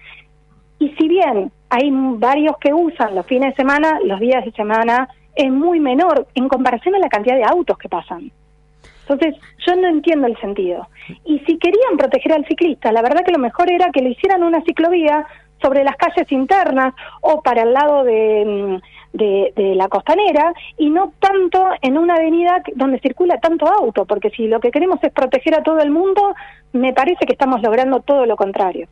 Y 0.80 0.90
si 0.90 1.08
bien 1.08 1.52
hay 1.70 1.90
varios 1.92 2.58
que 2.58 2.74
usan 2.74 3.16
los 3.16 3.26
fines 3.26 3.52
de 3.52 3.56
semana, 3.56 4.00
los 4.04 4.20
días 4.20 4.44
de 4.46 4.52
semana 4.52 5.10
es 5.36 5.52
muy 5.52 5.80
menor 5.80 6.28
en 6.36 6.48
comparación 6.48 6.96
a 6.96 7.00
la 7.00 7.10
cantidad 7.10 7.36
de 7.36 7.46
autos 7.46 7.78
que 7.78 7.90
pasan. 7.90 8.32
Entonces, 9.08 9.36
yo 9.66 9.76
no 9.76 9.88
entiendo 9.88 10.28
el 10.28 10.38
sentido. 10.38 10.88
Y 11.26 11.40
si 11.40 11.58
querían 11.58 11.98
proteger 11.98 12.34
al 12.34 12.46
ciclista, 12.46 12.92
la 12.92 13.02
verdad 13.02 13.26
que 13.26 13.32
lo 13.34 13.40
mejor 13.40 13.72
era 13.72 13.92
que 13.92 14.02
le 14.02 14.12
hicieran 14.12 14.44
una 14.44 14.62
ciclovía 14.62 15.26
sobre 15.62 15.84
las 15.84 15.96
calles 15.96 16.32
internas 16.32 16.94
o 17.22 17.42
para 17.42 17.64
el 17.64 17.74
lado 17.74 18.04
de, 18.04 18.46
mm, 18.46 19.18
de, 19.18 19.76
la 19.76 19.88
costanera 19.88 20.54
y 20.78 20.90
no 20.90 21.14
tanto 21.20 21.66
en 21.82 21.98
una 21.98 22.16
avenida 22.16 22.62
donde 22.76 23.00
circula 23.00 23.40
tanto 23.40 23.68
auto, 23.68 24.06
porque 24.06 24.30
si 24.32 24.48
lo 24.48 24.60
que 24.60 24.72
queremos 24.72 25.00
es 25.04 25.12
proteger 25.12 25.56
a 25.56 25.64
todo 25.64 25.80
el 25.80 25.92
mundo, 25.92 26.36
me 26.74 26.94
parece 26.94 27.26
que 27.26 27.34
estamos 27.34 27.62
logrando 27.62 28.02
todo 28.02 28.26
lo 28.26 28.36
contrario. 28.36 28.88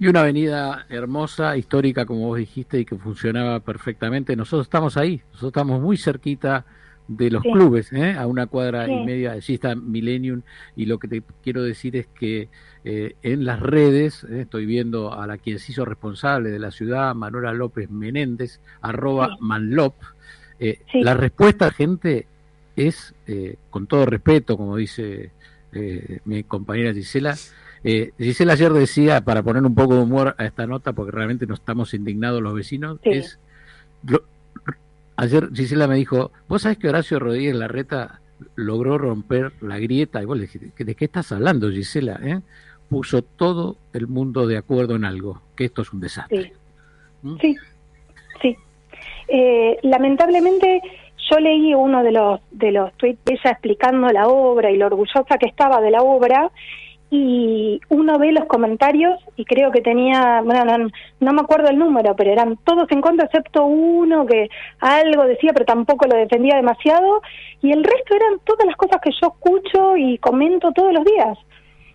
Y 0.00 0.06
una 0.06 0.20
avenida 0.20 0.86
hermosa, 0.88 1.56
histórica, 1.56 2.06
como 2.06 2.28
vos 2.28 2.38
dijiste, 2.38 2.78
y 2.78 2.84
que 2.84 2.96
funcionaba 2.96 3.60
perfectamente. 3.60 4.36
Nosotros 4.36 4.66
estamos 4.66 4.96
ahí, 4.96 5.22
nosotros 5.32 5.50
estamos 5.50 5.80
muy 5.80 5.96
cerquita 5.96 6.64
de 7.08 7.30
los 7.30 7.42
clubes, 7.42 7.90
¿eh? 7.92 8.12
a 8.12 8.26
una 8.26 8.46
cuadra 8.46 8.86
y 8.86 9.04
media, 9.04 9.32
allí 9.32 9.54
está 9.54 9.74
Millennium, 9.74 10.42
y 10.76 10.84
lo 10.84 10.98
que 10.98 11.08
te 11.08 11.22
quiero 11.42 11.62
decir 11.62 11.96
es 11.96 12.06
que 12.06 12.50
eh, 12.84 13.14
en 13.22 13.46
las 13.46 13.60
redes, 13.60 14.24
¿eh? 14.24 14.42
estoy 14.42 14.66
viendo 14.66 15.14
a 15.14 15.26
la 15.26 15.38
quien 15.38 15.58
se 15.58 15.72
hizo 15.72 15.86
responsable 15.86 16.50
de 16.50 16.58
la 16.58 16.70
ciudad, 16.70 17.14
Manuela 17.14 17.54
López 17.54 17.90
Menéndez, 17.90 18.60
arroba 18.82 19.36
manlop, 19.40 19.94
la 20.92 21.14
respuesta, 21.14 21.70
gente, 21.70 22.26
es, 22.76 23.14
con 23.70 23.86
todo 23.86 24.06
respeto, 24.06 24.56
como 24.56 24.76
dice 24.76 25.30
mi 26.24 26.42
compañera 26.42 26.92
Gisela, 26.92 27.36
Gisela 27.82 28.54
ayer 28.54 28.72
decía, 28.72 29.20
para 29.22 29.42
poner 29.42 29.62
un 29.62 29.74
poco 29.74 29.94
de 29.94 30.02
humor 30.02 30.34
a 30.38 30.44
esta 30.44 30.66
nota, 30.66 30.92
porque 30.92 31.12
realmente 31.12 31.46
no 31.46 31.54
estamos 31.54 31.94
indignados 31.94 32.42
los 32.42 32.54
vecinos, 32.54 32.98
es... 33.02 33.38
Ayer 35.16 35.48
Gisela 35.52 35.88
me 35.88 35.96
dijo, 35.96 36.30
¿vos 36.46 36.62
sabés 36.62 36.78
que 36.78 36.88
Horacio 36.88 37.18
Rodríguez 37.18 37.56
Larreta 37.56 38.20
logró 38.54 38.98
romper 38.98 39.52
la 39.60 39.78
grieta? 39.80 40.22
Y 40.22 40.26
vos 40.26 40.36
le 40.36 40.42
dijiste, 40.42 40.84
¿de 40.84 40.94
qué 40.94 41.06
estás 41.06 41.32
hablando, 41.32 41.70
Gisela? 41.70 42.20
¿Eh? 42.22 42.40
Puso 42.88 43.22
todo 43.22 43.76
el 43.92 44.06
mundo 44.06 44.46
de 44.46 44.56
acuerdo 44.56 44.94
en 44.94 45.04
algo, 45.04 45.42
que 45.56 45.64
esto 45.64 45.82
es 45.82 45.92
un 45.92 46.00
desastre. 46.00 46.44
Sí, 46.44 46.52
¿Mm? 47.22 47.36
sí. 47.40 48.56
Eh, 49.26 49.78
lamentablemente 49.82 50.80
yo 51.30 51.38
leí 51.38 51.74
uno 51.74 52.02
de 52.02 52.12
los, 52.12 52.40
de 52.50 52.72
los 52.72 52.92
tweets 52.94 53.24
de 53.24 53.34
ella 53.34 53.50
explicando 53.50 54.08
la 54.08 54.28
obra 54.28 54.70
y 54.70 54.76
lo 54.76 54.86
orgullosa 54.86 55.36
que 55.38 55.46
estaba 55.46 55.80
de 55.80 55.90
la 55.90 56.02
obra 56.02 56.50
y 57.10 57.80
uno 57.88 58.18
ve 58.18 58.32
los 58.32 58.44
comentarios 58.44 59.18
y 59.36 59.44
creo 59.44 59.70
que 59.70 59.80
tenía, 59.80 60.42
bueno, 60.42 60.90
no, 61.20 61.32
me 61.32 61.40
acuerdo 61.40 61.68
el 61.68 61.78
número, 61.78 62.14
pero 62.14 62.30
eran 62.30 62.58
todos 62.64 62.90
en 62.90 63.00
contra 63.00 63.26
excepto 63.26 63.64
uno 63.64 64.26
que 64.26 64.48
algo 64.80 65.24
decía, 65.24 65.52
pero 65.54 65.64
tampoco 65.64 66.06
lo 66.06 66.16
defendía 66.16 66.56
demasiado, 66.56 67.22
y 67.62 67.72
el 67.72 67.82
resto 67.82 68.14
eran 68.14 68.40
todas 68.44 68.66
las 68.66 68.76
cosas 68.76 69.00
que 69.02 69.10
yo 69.10 69.28
escucho 69.28 69.96
y 69.96 70.18
comento 70.18 70.70
todos 70.72 70.92
los 70.92 71.04
días. 71.04 71.38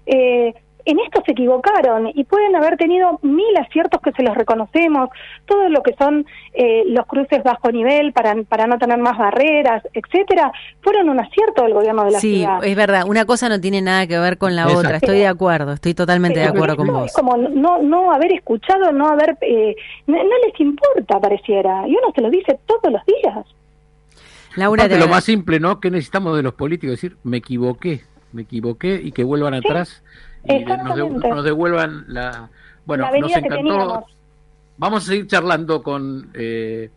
Eh, 0.06 0.54
en 0.86 1.00
esto 1.00 1.22
se 1.26 1.32
equivocaron 1.32 2.12
y 2.14 2.24
pueden 2.26 2.56
haber 2.56 2.78
tenido 2.78 3.20
mil 3.22 3.56
aciertos 3.58 4.02
que 4.02 4.12
se 4.12 4.24
los 4.24 4.36
reconocemos, 4.36 5.10
todo 5.46 5.70
lo 5.70 5.82
que 5.82 5.94
son 5.96 6.26
eh, 6.54 6.84
los 6.88 7.06
cruces 7.06 7.44
bajo 7.44 7.72
nivel 7.72 8.14
para, 8.14 8.36
para 8.44 8.68
no 8.68 8.78
tener 8.78 8.98
más 8.98 9.18
barreras, 9.18 9.84
etcétera, 9.94 10.52
fueron 10.82 11.10
un 11.10 11.20
acierto 11.20 11.64
del 11.64 11.74
gobierno 11.74 12.04
de 12.06 12.12
la 12.12 12.20
ciudad. 12.20 12.60
Sí, 12.62 12.70
es 12.70 12.76
verdad, 12.76 13.04
una 13.08 13.26
cosa 13.26 13.50
no 13.50 13.60
tiene 13.60 13.82
nada 13.82 14.08
que 14.08 14.18
ver 14.20 14.38
con 14.38 14.56
la 14.56 14.68
otra, 14.68 14.98
estoy 14.98 15.18
de 15.18 15.28
acuerdo, 15.28 15.74
estoy 15.74 15.94
totalmente 15.94 16.40
de 16.40 16.48
acuerdo 16.48 16.76
con 16.76 16.88
vos. 16.88 17.06
Es 17.08 17.14
como 17.14 17.38
no, 17.38 17.82
no 17.82 18.12
haber 18.12 18.34
escuchado, 18.34 18.92
no 18.92 19.08
haber, 19.08 19.38
eh, 19.42 19.76
no, 20.08 20.18
les 20.18 20.60
importa, 20.60 21.20
pareciera, 21.20 21.88
y 21.88 21.92
uno 21.92 22.12
se 22.14 22.22
lo 22.22 22.30
dice 22.30 22.60
todos 22.66 22.92
los 22.92 23.02
días. 23.06 23.46
Laura, 24.56 24.88
lo 24.88 25.08
más 25.08 25.24
simple, 25.24 25.60
¿no? 25.60 25.80
Que 25.80 25.90
necesitamos 25.90 26.36
de 26.36 26.44
los 26.44 26.54
políticos 26.54 26.92
decir, 26.92 27.18
me 27.24 27.38
equivoqué, 27.38 28.02
me 28.34 28.44
equivoqué 28.44 29.02
y 29.04 29.12
que 29.12 29.24
vuelvan 29.24 29.56
atrás 29.56 30.04
y 30.46 30.64
nos, 30.64 31.44
devuelvan 31.44 32.06
la... 32.08 32.50
Bueno, 32.86 33.10
nos 33.20 33.36
encantó. 33.36 34.06
Vamos 34.78 35.04
a 35.04 35.08
seguir 35.08 35.28
charlando 35.28 35.84
con... 35.84 36.32
Eh, 36.34 36.90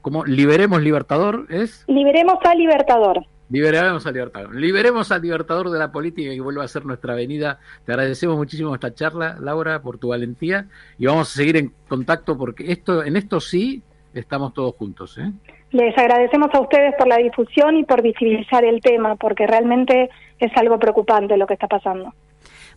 ¿Cómo? 0.00 0.24
¿Liberemos 0.24 0.82
Libertador? 0.82 1.46
¿Es? 1.48 1.84
Liberemos 1.86 2.38
al 2.44 2.58
Libertador. 2.58 3.24
Liberemos 3.50 4.06
al 4.06 4.14
Libertador. 4.14 4.54
Liberemos 4.56 5.12
al 5.12 5.22
Libertador 5.22 5.70
de 5.70 5.78
la 5.78 5.92
política 5.92 6.32
y 6.32 6.40
vuelva 6.40 6.64
a 6.64 6.68
ser 6.68 6.84
nuestra 6.84 7.12
avenida. 7.12 7.60
Te 7.84 7.92
agradecemos 7.92 8.36
muchísimo 8.36 8.74
esta 8.74 8.94
charla, 8.94 9.36
Laura, 9.38 9.80
por 9.80 9.98
tu 9.98 10.08
valentía 10.08 10.66
y 10.98 11.06
vamos 11.06 11.30
a 11.30 11.36
seguir 11.36 11.56
en 11.56 11.72
contacto 11.86 12.36
porque 12.36 12.72
esto, 12.72 13.04
en 13.04 13.16
esto 13.16 13.38
sí 13.40 13.82
estamos 14.14 14.54
todos 14.54 14.74
juntos. 14.74 15.18
¿eh? 15.18 15.30
Les 15.70 15.96
agradecemos 15.96 16.48
a 16.52 16.60
ustedes 16.60 16.94
por 16.98 17.06
la 17.06 17.18
difusión 17.18 17.76
y 17.76 17.84
por 17.84 18.02
visibilizar 18.02 18.64
el 18.64 18.80
tema, 18.80 19.16
porque 19.16 19.46
realmente 19.46 20.10
es 20.38 20.50
algo 20.56 20.78
preocupante 20.78 21.36
lo 21.36 21.46
que 21.46 21.54
está 21.54 21.68
pasando. 21.68 22.12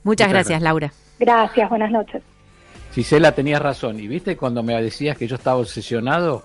Muchas, 0.06 0.30
gracias, 0.30 0.62
Laura. 0.62 0.94
Gracias, 1.20 1.68
buenas 1.68 1.90
noches. 1.90 2.22
Gisela, 2.94 3.34
tenías 3.34 3.60
razón. 3.60 4.00
Y 4.00 4.08
viste 4.08 4.38
cuando 4.38 4.62
me 4.62 4.80
decías 4.82 5.18
que 5.18 5.28
yo 5.28 5.36
estaba 5.36 5.58
obsesionado, 5.58 6.44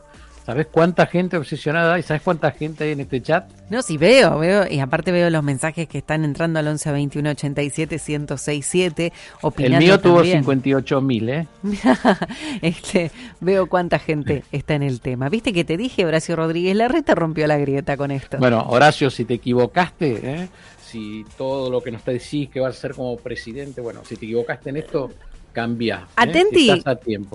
¿sabes 0.50 0.66
cuánta 0.66 1.06
gente 1.06 1.36
obsesionada 1.36 1.94
hay? 1.94 2.02
¿Sabes 2.02 2.22
cuánta 2.22 2.50
gente 2.50 2.82
hay 2.82 2.90
en 2.90 3.00
este 3.00 3.22
chat? 3.22 3.48
No, 3.70 3.82
sí 3.82 3.96
veo, 3.96 4.40
veo, 4.40 4.66
y 4.68 4.80
aparte 4.80 5.12
veo 5.12 5.30
los 5.30 5.44
mensajes 5.44 5.86
que 5.86 5.98
están 5.98 6.24
entrando 6.24 6.58
al 6.58 6.66
11 6.66 6.90
21 6.90 7.30
87 7.30 8.00
1067 8.04 9.12
opinando 9.42 9.76
El 9.78 9.84
mío 9.84 10.00
tuvo 10.00 10.24
58 10.24 11.00
mil, 11.02 11.28
¿eh? 11.28 11.46
este, 12.62 13.12
veo 13.40 13.68
cuánta 13.68 14.00
gente 14.00 14.42
está 14.50 14.74
en 14.74 14.82
el 14.82 15.00
tema. 15.00 15.28
¿Viste 15.28 15.52
que 15.52 15.62
te 15.62 15.76
dije, 15.76 16.04
Horacio 16.04 16.34
Rodríguez 16.34 16.74
Larreta 16.74 17.14
rompió 17.14 17.46
la 17.46 17.56
grieta 17.58 17.96
con 17.96 18.10
esto? 18.10 18.38
Bueno, 18.38 18.66
Horacio, 18.68 19.08
si 19.08 19.24
te 19.24 19.34
equivocaste, 19.34 20.20
¿eh? 20.24 20.48
si 20.82 21.24
todo 21.38 21.70
lo 21.70 21.80
que 21.80 21.92
nos 21.92 22.04
decís 22.04 22.50
que 22.50 22.58
vas 22.58 22.76
a 22.76 22.80
ser 22.80 22.94
como 22.96 23.16
presidente, 23.16 23.80
bueno, 23.80 24.00
si 24.04 24.16
te 24.16 24.24
equivocaste 24.26 24.70
en 24.70 24.78
esto, 24.78 25.12
cambia. 25.52 26.02
¿eh? 26.06 26.12
Atenti, 26.16 26.82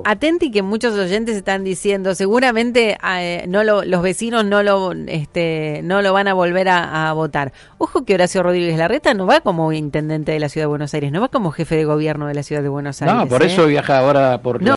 atenti 0.04 0.51
que 0.51 0.62
muchos 0.62 0.97
oyentes 0.97 1.36
están 1.36 1.63
diciendo, 1.63 2.15
seguramente 2.15 2.97
eh, 3.17 3.45
no 3.47 3.63
lo, 3.63 3.84
los 3.84 4.01
vecinos 4.01 4.45
no 4.45 4.63
lo, 4.63 4.93
este, 5.08 5.82
no 5.84 6.01
lo 6.01 6.13
van 6.13 6.28
a 6.28 6.34
volver 6.34 6.69
a, 6.69 7.12
votar. 7.13 7.54
Ojo 7.78 8.04
que 8.04 8.15
Horacio 8.15 8.43
Rodríguez 8.43 8.78
Larreta 8.78 9.13
no 9.13 9.25
va 9.25 9.41
como 9.41 9.71
intendente 9.71 10.32
de 10.32 10.39
la 10.39 10.49
ciudad 10.49 10.63
de 10.63 10.69
Buenos 10.69 10.93
Aires, 10.93 11.12
no 11.12 11.21
va 11.21 11.30
como 11.30 11.51
jefe 11.51 11.75
de 11.75 11.86
gobierno 11.86 12.28
de 12.28 12.34
la 12.34 12.43
ciudad 12.43 12.62
de 12.62 12.69
Buenos 12.69 13.01
Aires. 13.01 13.15
No, 13.15 13.28
por 13.28 13.43
¿eh? 13.43 13.47
eso 13.47 13.67
viaja 13.67 13.99
ahora 13.99 14.41
por... 14.41 14.62